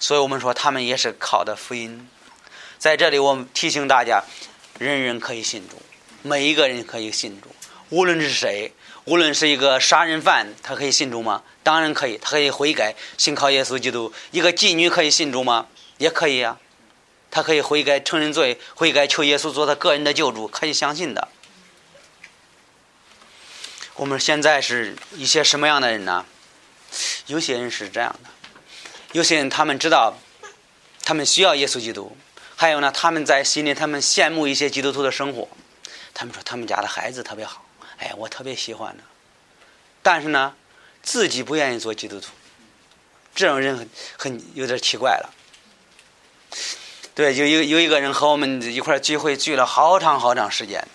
[0.00, 2.08] 所以我们说他们也是靠的福音。
[2.78, 4.24] 在这里，我们提醒大家，
[4.78, 5.76] 人人可以信主，
[6.22, 7.48] 每一个人可以信主，
[7.90, 8.72] 无论是谁，
[9.04, 11.42] 无论是一个杀人犯，他可以信主吗？
[11.62, 14.10] 当然可以，他可以悔改，信靠耶稣基督。
[14.30, 15.66] 一个妓女可以信主吗？
[15.98, 16.56] 也可以呀，
[17.32, 21.28] 他可以悔改，承认罪，悔改，求耶稣做他个人的救主，可以相信的。
[23.94, 26.26] 我们现在是一些什么样的人呢？
[27.26, 28.28] 有些人是这样的，
[29.12, 30.18] 有些人他们知道，
[31.04, 32.14] 他们需要耶稣基督，
[32.54, 35.48] 还有呢，他们在心里他们羡慕一些基督徒的生活，
[36.12, 37.64] 他们说他们家的孩子特别好，
[37.96, 39.02] 哎，我特别喜欢的，
[40.02, 40.54] 但是呢，
[41.02, 42.28] 自己不愿意做基督徒，
[43.34, 45.34] 这种人很很有点奇怪了。
[47.14, 50.86] 对，有有有一个人和我们一块聚会聚了好长好长时间，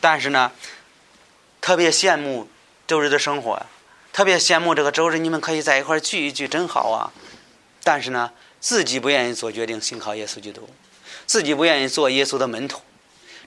[0.00, 0.52] 但是呢。
[1.58, 2.48] 特别羡慕
[2.86, 3.60] 周日的生活，
[4.12, 7.10] 特别羡慕这个周日你们可以在一块聚一聚，真好啊！
[7.82, 10.68] 但是呢，自己不愿意做决定，信靠耶稣基督，
[11.26, 12.82] 自己不愿意做耶稣的门徒。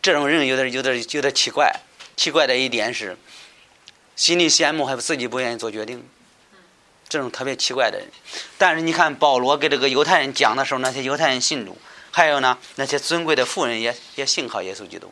[0.01, 1.73] 这种人有点、有点、有点奇怪。
[2.17, 3.17] 奇怪的一点是，
[4.17, 6.05] 心里羡慕还自己不愿意做决定，
[7.07, 8.07] 这种特别奇怪的人。
[8.57, 11.77] 但是你看保罗给这个犹太人讲的时候，那些犹太人信主，
[12.11, 15.11] 还有呢，那些尊贵的富人也也信靠耶稣基督。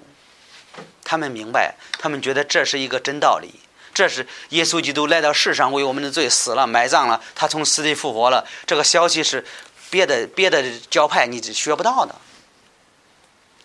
[1.03, 3.59] 他们明白，他们觉得这是一个真道理。
[3.93, 8.47] 这是耶稣基督来到世上为我们的罪死了、埋葬了，他从死里复活了。
[8.65, 9.43] 这个消息是
[9.89, 12.13] 别的别的教派你学不到的，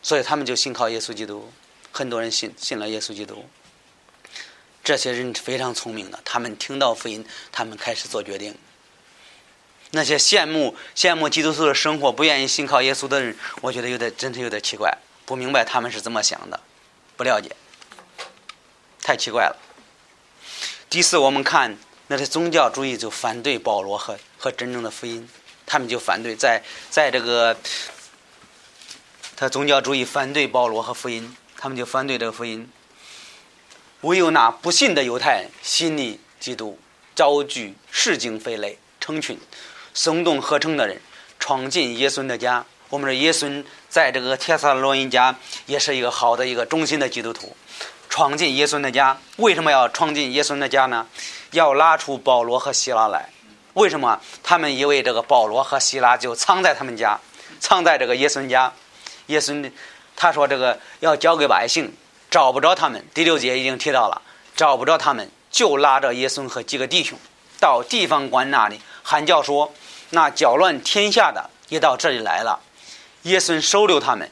[0.03, 1.53] 所以他们就信靠耶稣基督。
[1.91, 3.45] 很多人信信了耶稣基督。
[4.83, 8.57] 这些人非常聪明的，他们听到福音，他们开始做决定。
[9.93, 14.91] 那些羡慕羡慕基督徒的生活、不愿意信靠耶稣的人，我觉得有点真是有点奇怪，
[15.25, 16.59] 不明白他们是怎么想的。
[17.17, 17.55] 不了解，
[19.03, 19.57] 太奇怪了。
[20.89, 21.77] 第四，我们看
[22.09, 25.29] 那些宗教主义就反对保罗和和真正的福音，
[25.67, 27.57] 他们就反对在在这个
[29.37, 32.69] 他宗教主义反对保罗和福音，他们就反对这个福音。
[34.01, 36.79] 唯有那不信的犹太人心里基督，
[37.15, 39.39] 招聚市井非类成群，
[39.95, 41.01] 松动合成的人
[41.39, 42.65] 闯进耶稣的家。
[42.89, 45.35] 我们的耶稣在这个铁萨罗尼家
[45.67, 47.57] 也是一个好的一个忠心的基督徒，
[48.09, 51.07] 闯进耶稣的家，为什么要闯进耶稣的家呢？
[51.53, 53.31] 要拉出保罗和希拉来。
[53.75, 54.21] 为什么？
[54.43, 57.19] 他们以为这个保罗和希拉就藏在他们家，
[57.61, 58.71] 藏在这个耶稣家。
[59.27, 59.71] 耶稣
[60.15, 61.91] 他说这个要交给百姓，
[62.31, 63.03] 找不着他们。
[63.15, 64.21] 第六节已经提到了，
[64.55, 67.19] 找不着他们，就拉着耶稣和几个弟兄
[67.59, 69.73] 到地方官那里喊叫说
[70.13, 72.61] ：“那搅乱天下的也到这里来了。”
[73.23, 74.31] 耶稣收留他们，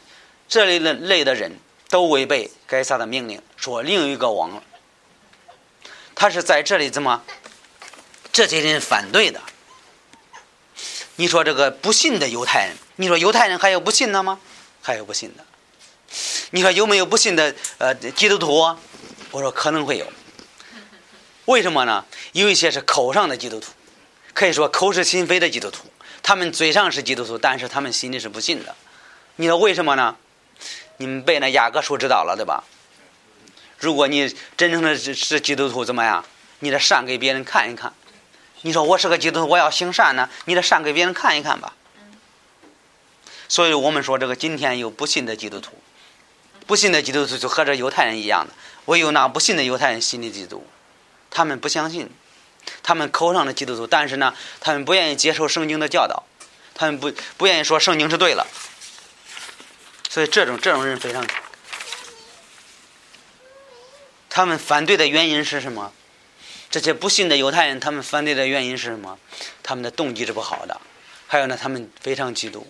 [0.48, 4.62] 这类的类的人都违背该撒的命令，说另一个王。
[6.14, 7.22] 他是在这里怎么？
[8.32, 9.40] 这些人反对的。
[11.16, 14.40] 你说这个不信的犹太人，你说犹太人还有不信的吗？
[14.82, 15.44] 还有不信的。
[16.50, 18.76] 你说有没有不信的呃基督徒？
[19.30, 20.06] 我说可能会有。
[21.44, 22.04] 为什么呢？
[22.32, 23.70] 有一些是口上的基督徒，
[24.40, 25.84] 可以说口是心非的基督徒。
[26.22, 28.74] 他们嘴上是基督徒，但是他们心里是不信的。
[29.36, 30.16] 你说为什么呢？
[30.96, 32.64] 你们被那雅各书知道了对吧？
[33.78, 36.24] 如果你真正的是是基督徒，怎么样？
[36.60, 37.92] 你得善给别人看一看。
[38.62, 41.74] 你说我是个基督徒，我要行善呢，你得善给别人看一看吧。
[43.46, 45.72] 所以我们说这个今天有不信的基督徒，
[46.66, 48.54] 不信的基督徒就和这犹太人一样的，
[48.86, 50.66] 唯有那不信的犹太人心里基督，
[51.30, 52.08] 他们不相信。
[52.82, 56.24] 他们口上的基督徒，但是呢，他们不愿意接受圣经的教导，
[56.74, 58.46] 他们不不愿意说圣经是对了，
[60.08, 61.26] 所以这种这种人非常，
[64.28, 65.92] 他们反对的原因是什么？
[66.70, 69.18] 这些不信的犹太人，他们反对的原因是什么？
[69.62, 70.80] 他们的动机是不好的，
[71.26, 72.64] 还有呢，他们非常嫉妒，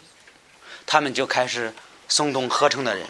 [0.87, 1.75] 他们就开始
[2.09, 3.07] 松动合成的人，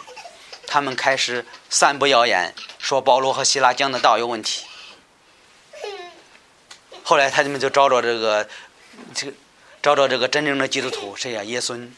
[0.67, 4.67] 他们开始散布谣言，说保罗和希拉讲的道有问题。
[7.11, 8.49] 后来他们就找着这个，
[9.13, 9.33] 这个
[9.83, 11.43] 找着这个真正的基督徒，谁呀？
[11.43, 11.89] 耶稣。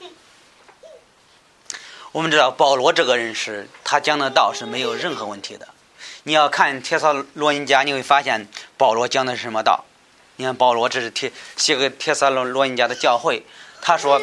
[2.13, 5.69] 我们知道保罗这个人是，他讲的道是没有任何问题的。
[6.23, 8.49] 你要看帖撒罗尼迦，你会发现
[8.79, 9.85] 保罗讲的是什么道？
[10.37, 13.45] 你看保罗这是帖写给帖撒罗罗尼迦的教会，
[13.83, 14.19] 他说，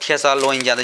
[0.00, 0.82] 帖撒罗尼迦的。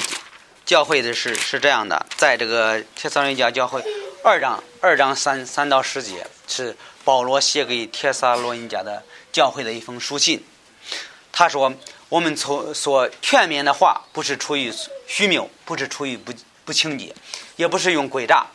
[0.65, 3.83] 教会的是是这样的，在这个帖撒罗尼迦教会
[4.23, 10.43] 二章二章三三到十节是保罗写给帖撒罗尼迦的教会的一封书信。
[11.33, 11.73] 他说
[12.09, 14.71] ：“我们从所劝勉的话，不是出于
[15.05, 16.31] 虚谬，不是出于不
[16.63, 17.13] 不清洁，
[17.57, 18.47] 也不是用诡诈。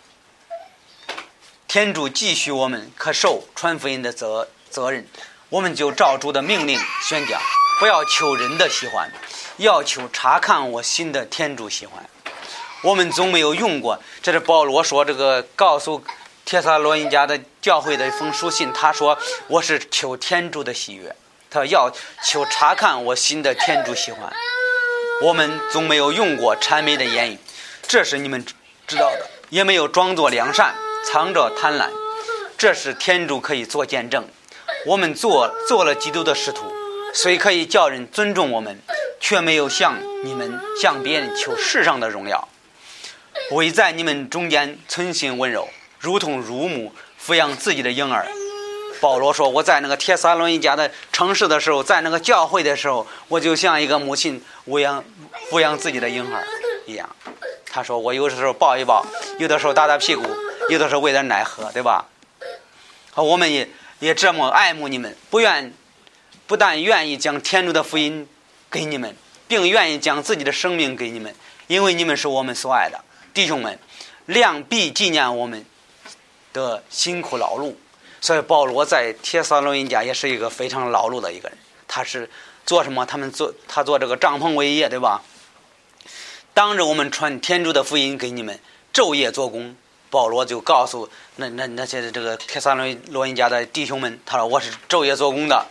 [1.67, 5.07] 天主继续我们可受传福音的责责任，
[5.51, 7.39] 我们就照主的命令宣讲，
[7.79, 9.13] 不要求人的喜欢。”
[9.59, 12.09] 要求查看我心的天主喜欢，
[12.83, 13.99] 我们总没有用过。
[14.23, 16.03] 这是保罗说这个告诉
[16.45, 18.73] 帖撒罗尼迦的教会的一封书信。
[18.73, 21.15] 他说我是求天主的喜悦，
[21.51, 21.93] 他要
[22.25, 24.33] 求查看我心的天主喜欢。
[25.23, 27.39] 我们总没有用过谄媚的言语，
[27.89, 28.47] 这是你们
[28.87, 30.73] 知道的，也没有装作良善，
[31.05, 31.91] 藏着贪婪。
[32.57, 34.29] 这是天主可以做见证。
[34.87, 36.73] 我们做做了基督的使徒，
[37.13, 38.79] 虽可以叫人尊重我们。
[39.21, 42.49] 却没有向你们向别人求世上的荣耀，
[43.51, 48.29] 唯在你们中间存心温柔，如同乳母抚养自己的婴儿。
[49.01, 55.05] 保罗说：“我在那个铁撒罗尼迦的城市的时候，在那个教会的时候，我就像一个母亲抚养
[55.51, 56.47] 抚养自己的婴儿
[56.87, 57.11] 一样。”
[57.69, 59.05] 他说：“我有的时候抱一抱，
[59.41, 60.23] 有的时候打打屁股，
[60.69, 62.07] 有的时候喂点奶喝，对吧？
[63.13, 65.75] 好，我们也也这么爱慕你们，不愿
[66.49, 68.27] 不但愿意将天主的福音。”
[68.71, 71.35] 给你们，并愿意将自己的生命给你们，
[71.69, 73.79] 因为你们是我们所爱的弟兄们，
[74.27, 75.65] 量必纪念我们
[76.53, 77.75] 的辛苦劳碌。
[78.21, 81.57] 所以保罗在铁撒罗尼迦也是一个非常劳碌的一个人。
[81.87, 82.29] 他是
[82.67, 83.07] 做什么？
[83.07, 85.23] 他们做他做这个帐篷伟业，对吧？
[86.53, 88.61] 当着我们传天主的福音给你们，
[88.93, 89.75] 昼夜做工。
[90.11, 95.67] 保罗就告诉那那那些这个铁撒罗尼迦的弟兄们，他说我是昼夜做工的，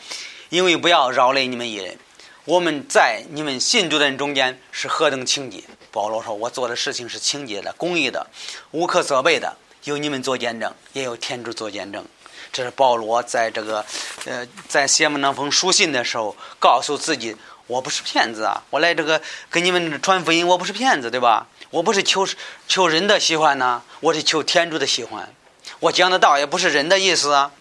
[0.49, 1.97] 因为不要扰累你们一人。
[2.45, 5.63] 我们在你们信主的人中间是何等清洁？
[5.91, 8.25] 保罗说：“我做的事情是清洁的、公义的、
[8.71, 12.05] 无可责备的，有你们做见证，也有天主做见证。”
[12.53, 13.85] 这是保罗在这个，
[14.25, 17.35] 呃，在写那封书信的时候，告诉自己
[17.67, 18.63] ：“我不是骗子啊！
[18.69, 19.21] 我来这个
[19.51, 21.47] 给你们传福音，我不是骗子，对吧？
[21.69, 22.25] 我不是求
[22.67, 25.33] 求人的喜欢呢，我是求天主的喜欢。
[25.81, 27.51] 我讲的道也不是人的意思啊。”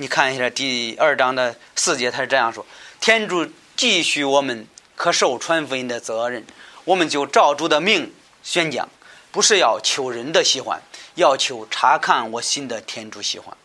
[0.00, 2.64] 你看一下第二章的四节，他是这样说。
[3.00, 6.46] 天主继续我们可受传福音的责任，
[6.84, 8.88] 我们就照主的命宣讲，
[9.32, 10.80] 不是要求人的喜欢，
[11.16, 13.56] 要求查看我心的天主喜欢。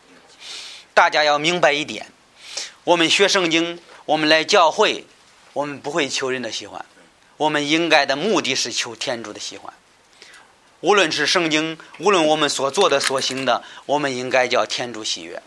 [0.95, 2.07] 大家要明白一点：
[2.84, 5.05] 我们学圣经，我们来教会，
[5.53, 6.84] 我们不会求人的喜欢，
[7.38, 9.71] 我们应该的目的是求天主的喜欢。
[10.79, 15.39] 无论是圣经，无论我们所做的所行的，我们应该叫天主喜悦，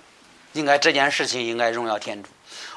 [0.56, 2.30] 应该这件事情应该荣耀天主。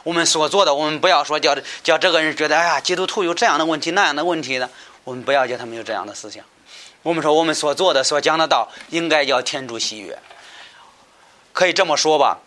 [0.04, 4.70] 我们所做的，我们不要说叫叫这个人觉得哎呀，基督徒有这样的问题那样的问题的，
[5.04, 6.44] 我们不要叫他们有这样的思想。
[7.02, 10.20] 我们说我们所做的所讲的道，应该叫天主喜悦。
[11.54, 12.40] 可以这么说吧，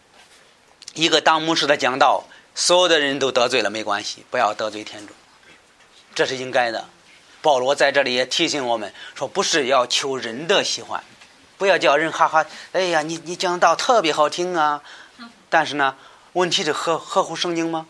[0.94, 2.24] 一个当牧师的讲道，
[2.54, 5.12] 所有的人都得罪了没关系，不要得罪天主，
[6.14, 6.84] 这是应该的。
[7.42, 11.02] 保罗在这里也提醒我们说，不是要求人的喜欢，
[11.58, 14.80] 不要叫人哈哈，哎呀，你你讲道特别好听啊，
[15.52, 15.94] 但是呢。
[16.34, 17.86] 问题是合合乎圣经吗？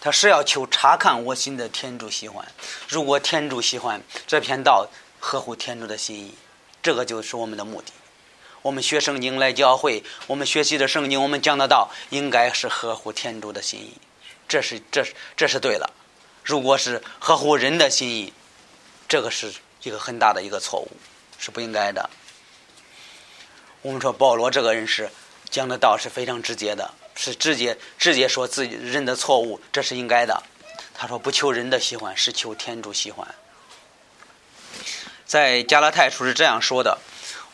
[0.00, 2.44] 他是要求查看我心的天主喜欢。
[2.88, 4.88] 如果天主喜欢这篇道，
[5.20, 6.34] 合乎天主的心意，
[6.82, 7.92] 这个就是我们的目的。
[8.62, 13.96] 我们学圣经来教会，我们学习的圣经，我们讲的道，应该是合乎天主的心意。
[14.48, 15.88] 这是这是这是对了。
[16.42, 18.32] 如果是合乎人的心意，
[19.06, 19.54] 这个是
[19.84, 20.90] 一个很大的一个错误，
[21.38, 22.10] 是不应该的。
[23.82, 25.08] 我们说保罗这个人是。
[25.50, 30.42] 讲的道是非常直接的，是直接直接说自己人的错误，这是应该的。
[30.94, 33.34] 他说不求人的喜欢，是求天主喜欢。
[35.24, 36.98] 在加拉太书是这样说的：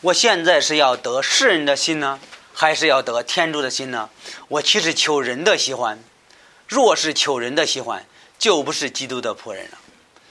[0.01, 2.19] 我现在是要得世人的心呢，
[2.53, 4.09] 还是要得天主的心呢？
[4.47, 6.03] 我其实求人的喜欢？
[6.67, 8.05] 若是求人的喜欢，
[8.39, 9.77] 就不是基督的仆人了。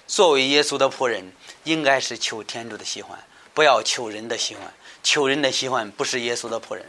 [0.07, 1.33] 作为耶稣的仆人，
[1.65, 3.19] 应该是求天主的喜欢，
[3.53, 4.73] 不要求人的喜欢。
[5.03, 6.85] 求人的喜欢不是耶稣的仆人。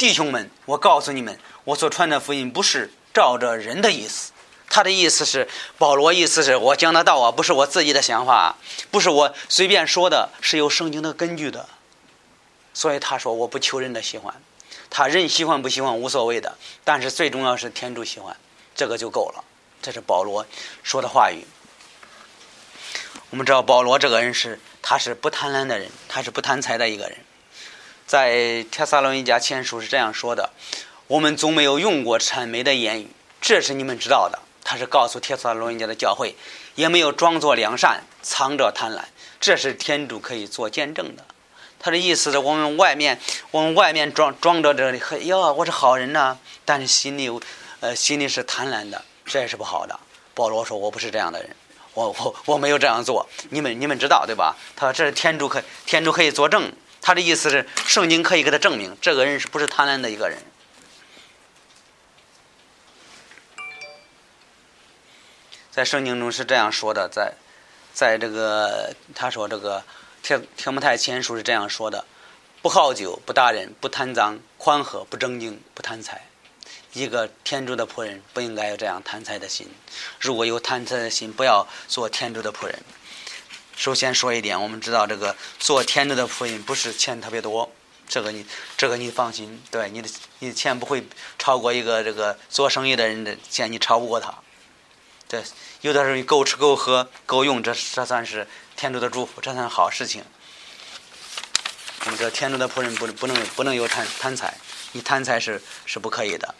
[0.00, 4.32] 弟兄们，我告诉你们，我所传的福音不是照着人的意思。
[4.66, 5.46] 他的意思是，
[5.76, 8.56] 保罗意思是我讲的道啊，不是我自己的想法，
[8.90, 11.68] 不是我随便说的，是有圣经的根据的。
[12.72, 14.34] 所以他说我不求人的喜欢，
[14.88, 18.34] 他人喜欢不喜欢无所谓的，但是最重要是天主喜欢，
[18.74, 19.44] 这个就够了。
[19.82, 20.46] 这是保罗
[20.82, 21.44] 说的话语。
[23.28, 27.18] 我们知道保罗这个人是，他是不贪婪的人，他是不贪财的一个人。
[28.10, 30.50] 在帖撒罗尼迦前书是这样说的
[31.06, 33.06] ：“我们总没有用过谄媚的言语，
[33.40, 36.34] 这是你们知道的。”他是告诉帖撒罗尼迦的教会，
[36.74, 39.02] 也没有装作良善，藏着贪婪，
[39.38, 41.24] 这是天主可以做见证的。
[41.78, 43.20] 他的意思是我们外面，
[43.52, 47.30] 我们外面装装着这里，嘿哟，我是好人呐，但是心里，
[47.78, 49.96] 呃，心里是贪婪的，这也是不好的。
[50.34, 51.54] 保罗说：“我不是这样的人。”
[51.94, 54.56] 我我我没有这样做，你们你们知道对吧？
[54.74, 60.38] 他说这是天主可天主可以作证，他的意思是圣经可以给他证明，这个人是不是贪婪的一个人？
[65.70, 67.34] 在圣经中是这样说的，在
[67.94, 69.84] 在这个他说这个
[70.22, 72.04] 天天不太前书是这样说的：
[72.60, 76.26] 不好酒，不打人，不贪赃，宽和，不正经，不贪财。
[76.92, 79.68] 一个天主的仆人不应该有这样贪财的心。
[80.18, 82.82] 如果有贪财的心，不要做天主的仆人。
[83.76, 87.70] 首先说一点，我们知道这个做天主的仆人不是钱特别多，
[88.08, 88.44] 这个你
[88.76, 90.08] 这个你放心，对你的
[90.40, 91.06] 你的钱不会
[91.38, 94.34] 超过一个这个做生意的人的钱，你超不过他。
[95.28, 95.42] 对，
[95.80, 98.46] 有的时候你够吃够喝够用，这这算是
[98.76, 100.24] 天主的祝福，这算好事情。
[102.04, 104.56] 我们这天主的仆人不不能不能有贪贪财，
[104.92, 106.54] 你贪财是是不可以的。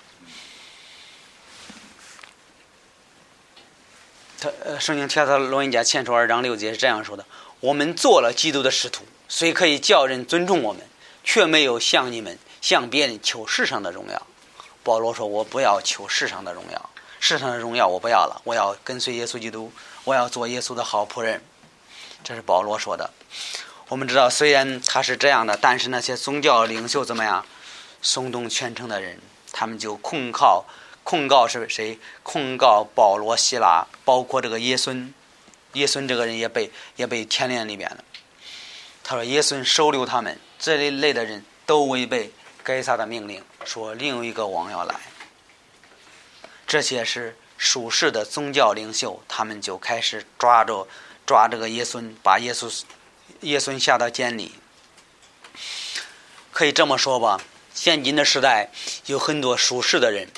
[4.40, 7.26] 他呃，圣经提到罗尼迦前书二章六节是这样说的
[7.60, 10.82] ：“我们做了基督的使徒，虽可以叫人尊重我们，
[11.22, 14.26] 却没有向你们向别人求世上的荣耀。”
[14.82, 19.70] 保罗说：“我不要求世上的荣耀，世上的荣耀我不要了，我要跟随耶稣基督，
[20.04, 21.42] 我要做耶稣的好仆人。”
[22.24, 23.10] 这是保罗说的。
[23.88, 27.44] 我们知道，虽然他是这样的，但是那些宗教领袖怎么样？
[28.00, 29.20] 松动全城的人，
[29.52, 30.64] 他们就控靠。
[31.10, 31.98] 控告是谁？
[32.22, 35.12] 控告保罗、希拉，包括这个耶孙。
[35.72, 38.04] 耶孙这个人也被也被牵连里面了。
[39.02, 42.30] 他说：“耶孙收留他们这一类的人都违背
[42.62, 44.94] 该撒的命令，说另一个王要来。
[46.64, 50.86] 这些是属世的宗教领袖，他们就开始抓着
[51.26, 52.84] 抓这个耶孙，把耶稣
[53.40, 54.52] 耶孙下到监里。
[56.52, 57.40] 可以这么说吧，
[57.74, 58.70] 现今的时代
[59.06, 60.28] 有很多属世的人。”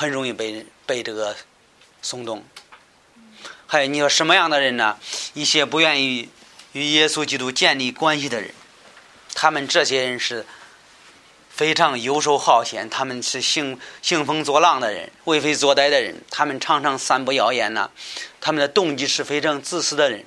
[0.00, 1.36] 很容易被被这个
[2.00, 2.42] 松动。
[3.66, 4.96] 还有你说什么样的人呢？
[5.34, 6.30] 一些不愿意
[6.72, 8.50] 与耶稣基督建立关系的人，
[9.34, 10.46] 他们这些人是
[11.50, 17.90] 非常游手好闲，他们是兴兴风作浪的人，为非作歹的人，他们常常散布谣言呢，
[18.40, 20.24] 他们的动机是非常自私的人。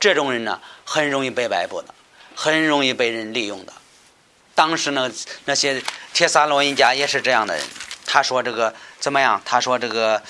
[0.00, 1.94] 这种人呢，很容易被摆布的，
[2.34, 3.72] 很容易被人利用的。
[4.56, 5.08] 当时呢，
[5.44, 5.80] 那些
[6.12, 7.64] 铁萨罗尼迦也是这样的人。
[8.04, 8.74] 他说这个。
[8.98, 9.40] 怎么样？
[9.44, 10.22] 他说：“这个，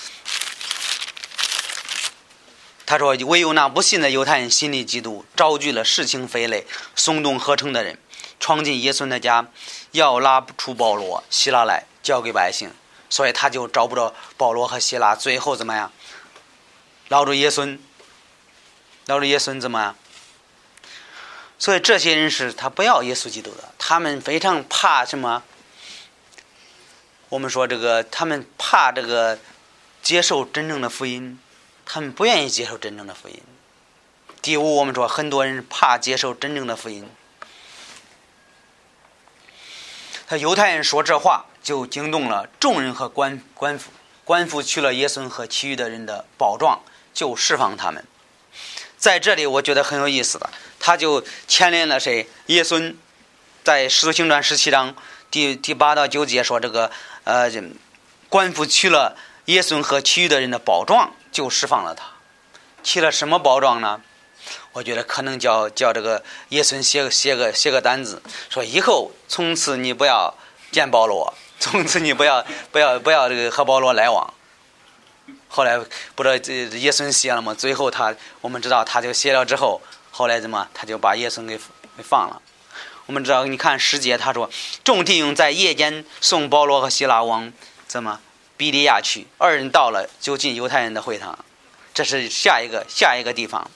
[2.85, 7.97] 他说唯有那不信的犹太人心里嫉妒，招聚了事情非类、松动合成的人，
[8.39, 9.47] 闯进耶稣的家，
[9.91, 12.71] 要拉出保罗、希拉来交给百姓。
[13.09, 15.15] 所以他就找不着保罗和希拉。
[15.15, 15.91] 最后怎么样？
[17.07, 17.79] 捞着耶稣，
[19.05, 19.95] 捞着耶稣怎么样？
[21.57, 25.41] 所以这些人是他不要耶稣基督的，他们非常怕什么？”
[27.29, 29.37] 我们说这个，他们怕这个
[30.01, 31.37] 接受真正的福音，
[31.85, 33.41] 他们不愿意接受真正的福音。
[34.41, 37.09] 第五，我们说很多人怕接受真正的福音。
[40.25, 43.91] 他犹太人说这话，就惊动了众人和官官府。
[44.23, 46.81] 官府去了耶稣和其余的人的保状，
[47.13, 48.05] 就释放他们。
[48.97, 50.49] 在这里，我觉得很有意思的，
[50.79, 52.29] 他就牵连了谁？
[52.45, 52.95] 耶稣
[53.65, 54.95] 在《使徒行传》十七章
[55.29, 56.89] 第第八到九节说这个。
[57.27, 57.51] 呃，
[58.29, 59.17] 官府取了
[59.47, 62.05] 耶稣和其余的人的宝状，就释放了他。
[62.83, 63.99] 取了什么宝状呢？
[64.71, 70.33] 我觉得可能叫叫这个耶稣写个写个写个单子，说以后从此你不要
[70.71, 74.33] 见保罗，从此你不要 不要不要这个和保罗来往。
[75.49, 75.77] 后来
[76.15, 77.53] 不知道这耶稣写了吗？
[77.53, 81.59] 最后他我们知道他就写了之后，后来怎么他就把耶稣给
[81.97, 82.41] 给放了。
[83.07, 84.49] 我们知道，你看十节，他说
[84.83, 87.51] 众弟兄在夜间送保罗和希拉往
[87.87, 88.19] 怎么
[88.57, 91.39] 比利亚去，二人到了就进犹太人的会堂，
[91.93, 93.71] 这是下一个下一个地方。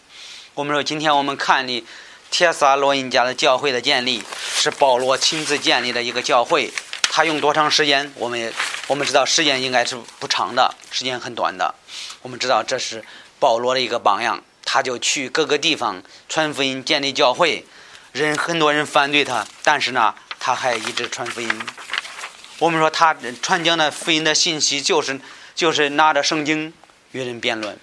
[0.53, 1.81] 我们说，今天我们看的
[2.29, 4.21] 帖撒罗尼迦的教会的建立，
[4.57, 6.69] 是保罗亲自建立的一个教会，
[7.03, 8.11] 他用多长时间？
[8.17, 8.51] 我们也
[8.87, 11.73] 我们知道时间应该是不长的，时间很短的。
[12.21, 13.01] 我们知道这是
[13.39, 17.65] 保罗的一个榜样，他就去各个地方传福音、建立教会，
[18.11, 21.61] 人很多人反对他，但是呢，他还一直传福音。
[22.59, 25.19] 我们说他传讲的福音的信息就是
[25.55, 26.73] 就是拿着圣经
[27.11, 27.77] 与人辩论。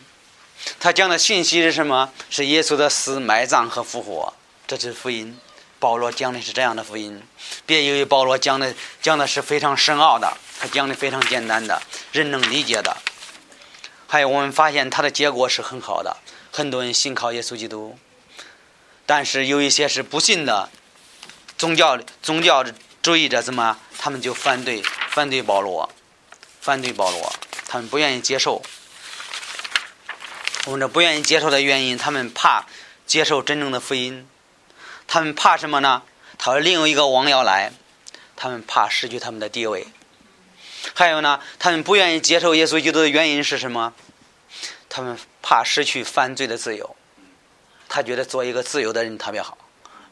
[0.79, 2.12] 他讲的信息是什么？
[2.29, 4.35] 是耶稣的死、埋葬和复活，
[4.66, 5.39] 这是福音。
[5.79, 7.22] 保罗讲的是这样的福音。
[7.64, 11.81] 别以为保罗讲的讲的是非常深奥的，他讲的非常简单的，
[12.12, 12.97] 人能理解的。
[14.07, 16.16] 还有我们发现他的结果是很好的，
[16.53, 17.99] 很多人信靠耶稣基督。
[19.09, 20.68] 但是有一些是不信的
[21.56, 22.62] 宗教宗教
[23.00, 25.88] 主义者，怎么他们就反对反对保罗，
[26.61, 27.32] 反对保罗，
[27.66, 28.62] 他们不愿意接受。
[30.66, 32.66] 我们这不愿意接受的原因，他们怕
[33.06, 34.28] 接受真正的福音，
[35.06, 36.02] 他们怕什么呢？
[36.36, 37.72] 他说另有一个王要来，
[38.36, 39.86] 他们怕失去他们的地位。
[40.92, 43.94] 还有呢，他们不愿意接受耶稣基督的原因是什么？
[44.90, 46.94] 他们怕失去犯罪的自由。
[47.89, 49.57] 他觉得做一个自由的人特别好，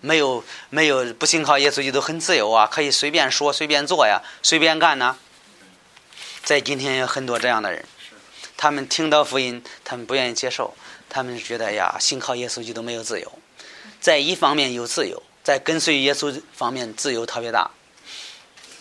[0.01, 5.17] 没有没有不信靠耶稣基督很自由啊，可以随便说随便做呀，随便干呢。
[6.43, 7.85] 在今天有很多这样的人。
[8.57, 10.75] 他们听到福音，他们不愿意接受，
[11.11, 13.31] 他们觉得呀，信靠耶稣基督没有自由。
[14.01, 17.71] 在一方面有自由，在跟随耶稣方面自由特别大，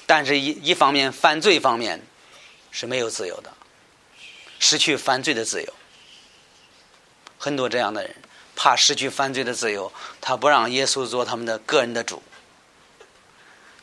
[0.06, 2.02] 但是一一方面犯罪方面
[2.72, 3.52] 是没有自由的，
[4.60, 5.74] 失去犯罪的自由。
[7.38, 8.16] 很多这样的人
[8.56, 9.92] 怕失去犯罪的自由，
[10.22, 12.24] 他不让耶稣做他们的个人的主，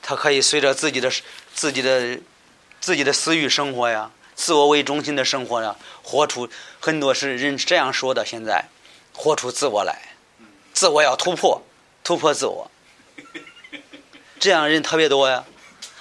[0.00, 1.12] 他可以随着自己的
[1.54, 2.18] 自己的
[2.80, 4.10] 自己的私欲生活呀。
[4.34, 6.48] 自我为中心的生活呀，活出
[6.80, 8.24] 很多是人这样说的。
[8.24, 8.66] 现在，
[9.14, 10.14] 活出自我来，
[10.72, 11.62] 自我要突破，
[12.02, 12.70] 突破自我。
[14.40, 15.44] 这样人特别多呀。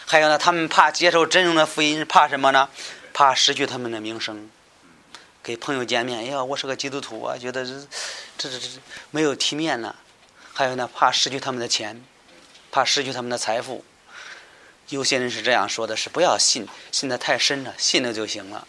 [0.07, 2.69] 还有呢，他们怕接受真正的福音，怕什么呢？
[3.13, 4.49] 怕失去他们的名声。
[5.43, 7.71] 给朋友见面，哎呀，我是个基督徒啊，觉得这
[8.37, 8.67] 这这这
[9.09, 9.95] 没有体面了。
[10.53, 12.03] 还有呢，怕失去他们的钱，
[12.69, 13.83] 怕失去他们的财富。
[14.89, 18.67] 有些人是这样说的：是不要信，信的太深了，信了就行了。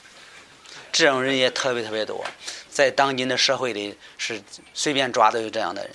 [0.91, 2.25] 这种人也特别特别多，
[2.71, 4.43] 在当今的社会里是
[4.73, 5.95] 随便抓都有这样的人。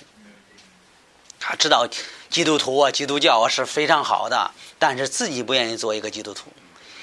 [1.40, 1.88] 他知道
[2.30, 6.52] 基督徒啊、基督教啊是非常好的，但是自己不愿意做一个基督徒，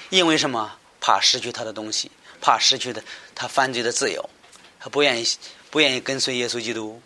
[0.08, 0.78] 因为什么？
[0.98, 2.10] 怕失去他的东西，
[2.46, 3.02] 怕失去的
[3.34, 4.30] 他犯罪的自由，
[4.78, 5.26] 他不愿意
[5.70, 7.02] 不愿意跟随耶稣基督。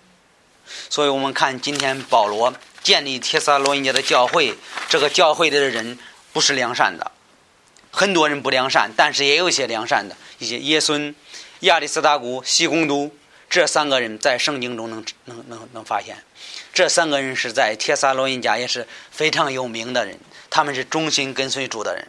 [0.90, 4.54] 所以我们看今天保罗建立帖撒罗尼迦的教会，
[4.90, 5.98] 这个教会的人。
[6.32, 7.10] 不是良善的，
[7.90, 10.16] 很多人不良善，但是也有一些良善的。
[10.38, 11.12] 一些耶孙、
[11.62, 13.10] 亚里斯大古、西贡都
[13.48, 16.22] 这三个人在圣经中能能能能发现，
[16.72, 22.06] 这三个人是在帖撒罗尼迦也是非常有名的人，他们是忠心跟随主的人。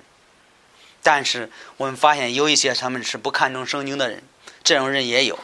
[1.04, 4.22] 但是我们发现有一些他们是不看重圣经的人，
[4.64, 5.40] 这种人也有，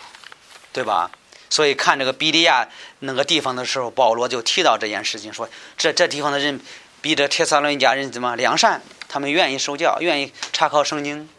[0.71, 1.11] 对吧？
[1.49, 2.67] 所以看这个比利亚
[2.99, 6.59] 那个地方的时候，保罗就提到这件事情，说这这地方的人。
[6.99, 8.81] 比这铁萨罗尼家人怎么良善？
[9.07, 11.29] 他们愿意受教，愿意查考圣经。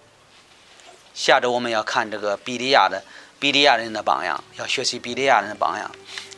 [1.13, 3.03] 下周我们要看这个比利亚的
[3.41, 5.91] 比利亚人的榜样，要学习比利亚人的榜样。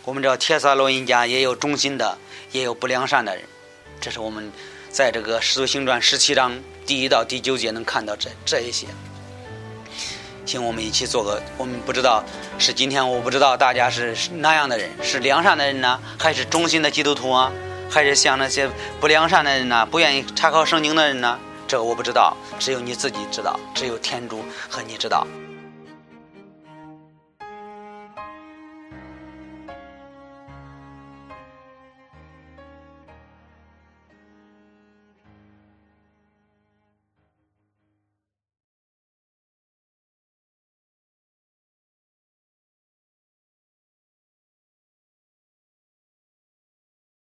[0.05, 2.17] 我们知道铁萨罗尼家也有忠心的，
[2.51, 3.45] 也有不良善的人。
[4.01, 4.51] 这是我们
[4.91, 6.59] 在这个《使徒行传》十七章
[6.91, 8.89] 第一到第九节能看到这这一些。
[10.45, 12.25] 请我们一起做个，我们不知道
[12.59, 17.53] 是今天我不知道大家是那样的人，是良善的人呢，还是忠心的基督徒啊？
[17.89, 18.69] 还是像那些
[19.01, 19.87] 不良善的人呢？
[19.87, 21.39] 不愿意查考圣经的人呢？
[21.69, 25.25] 这个我不知道，只有你自己知道，只有天主和你知道。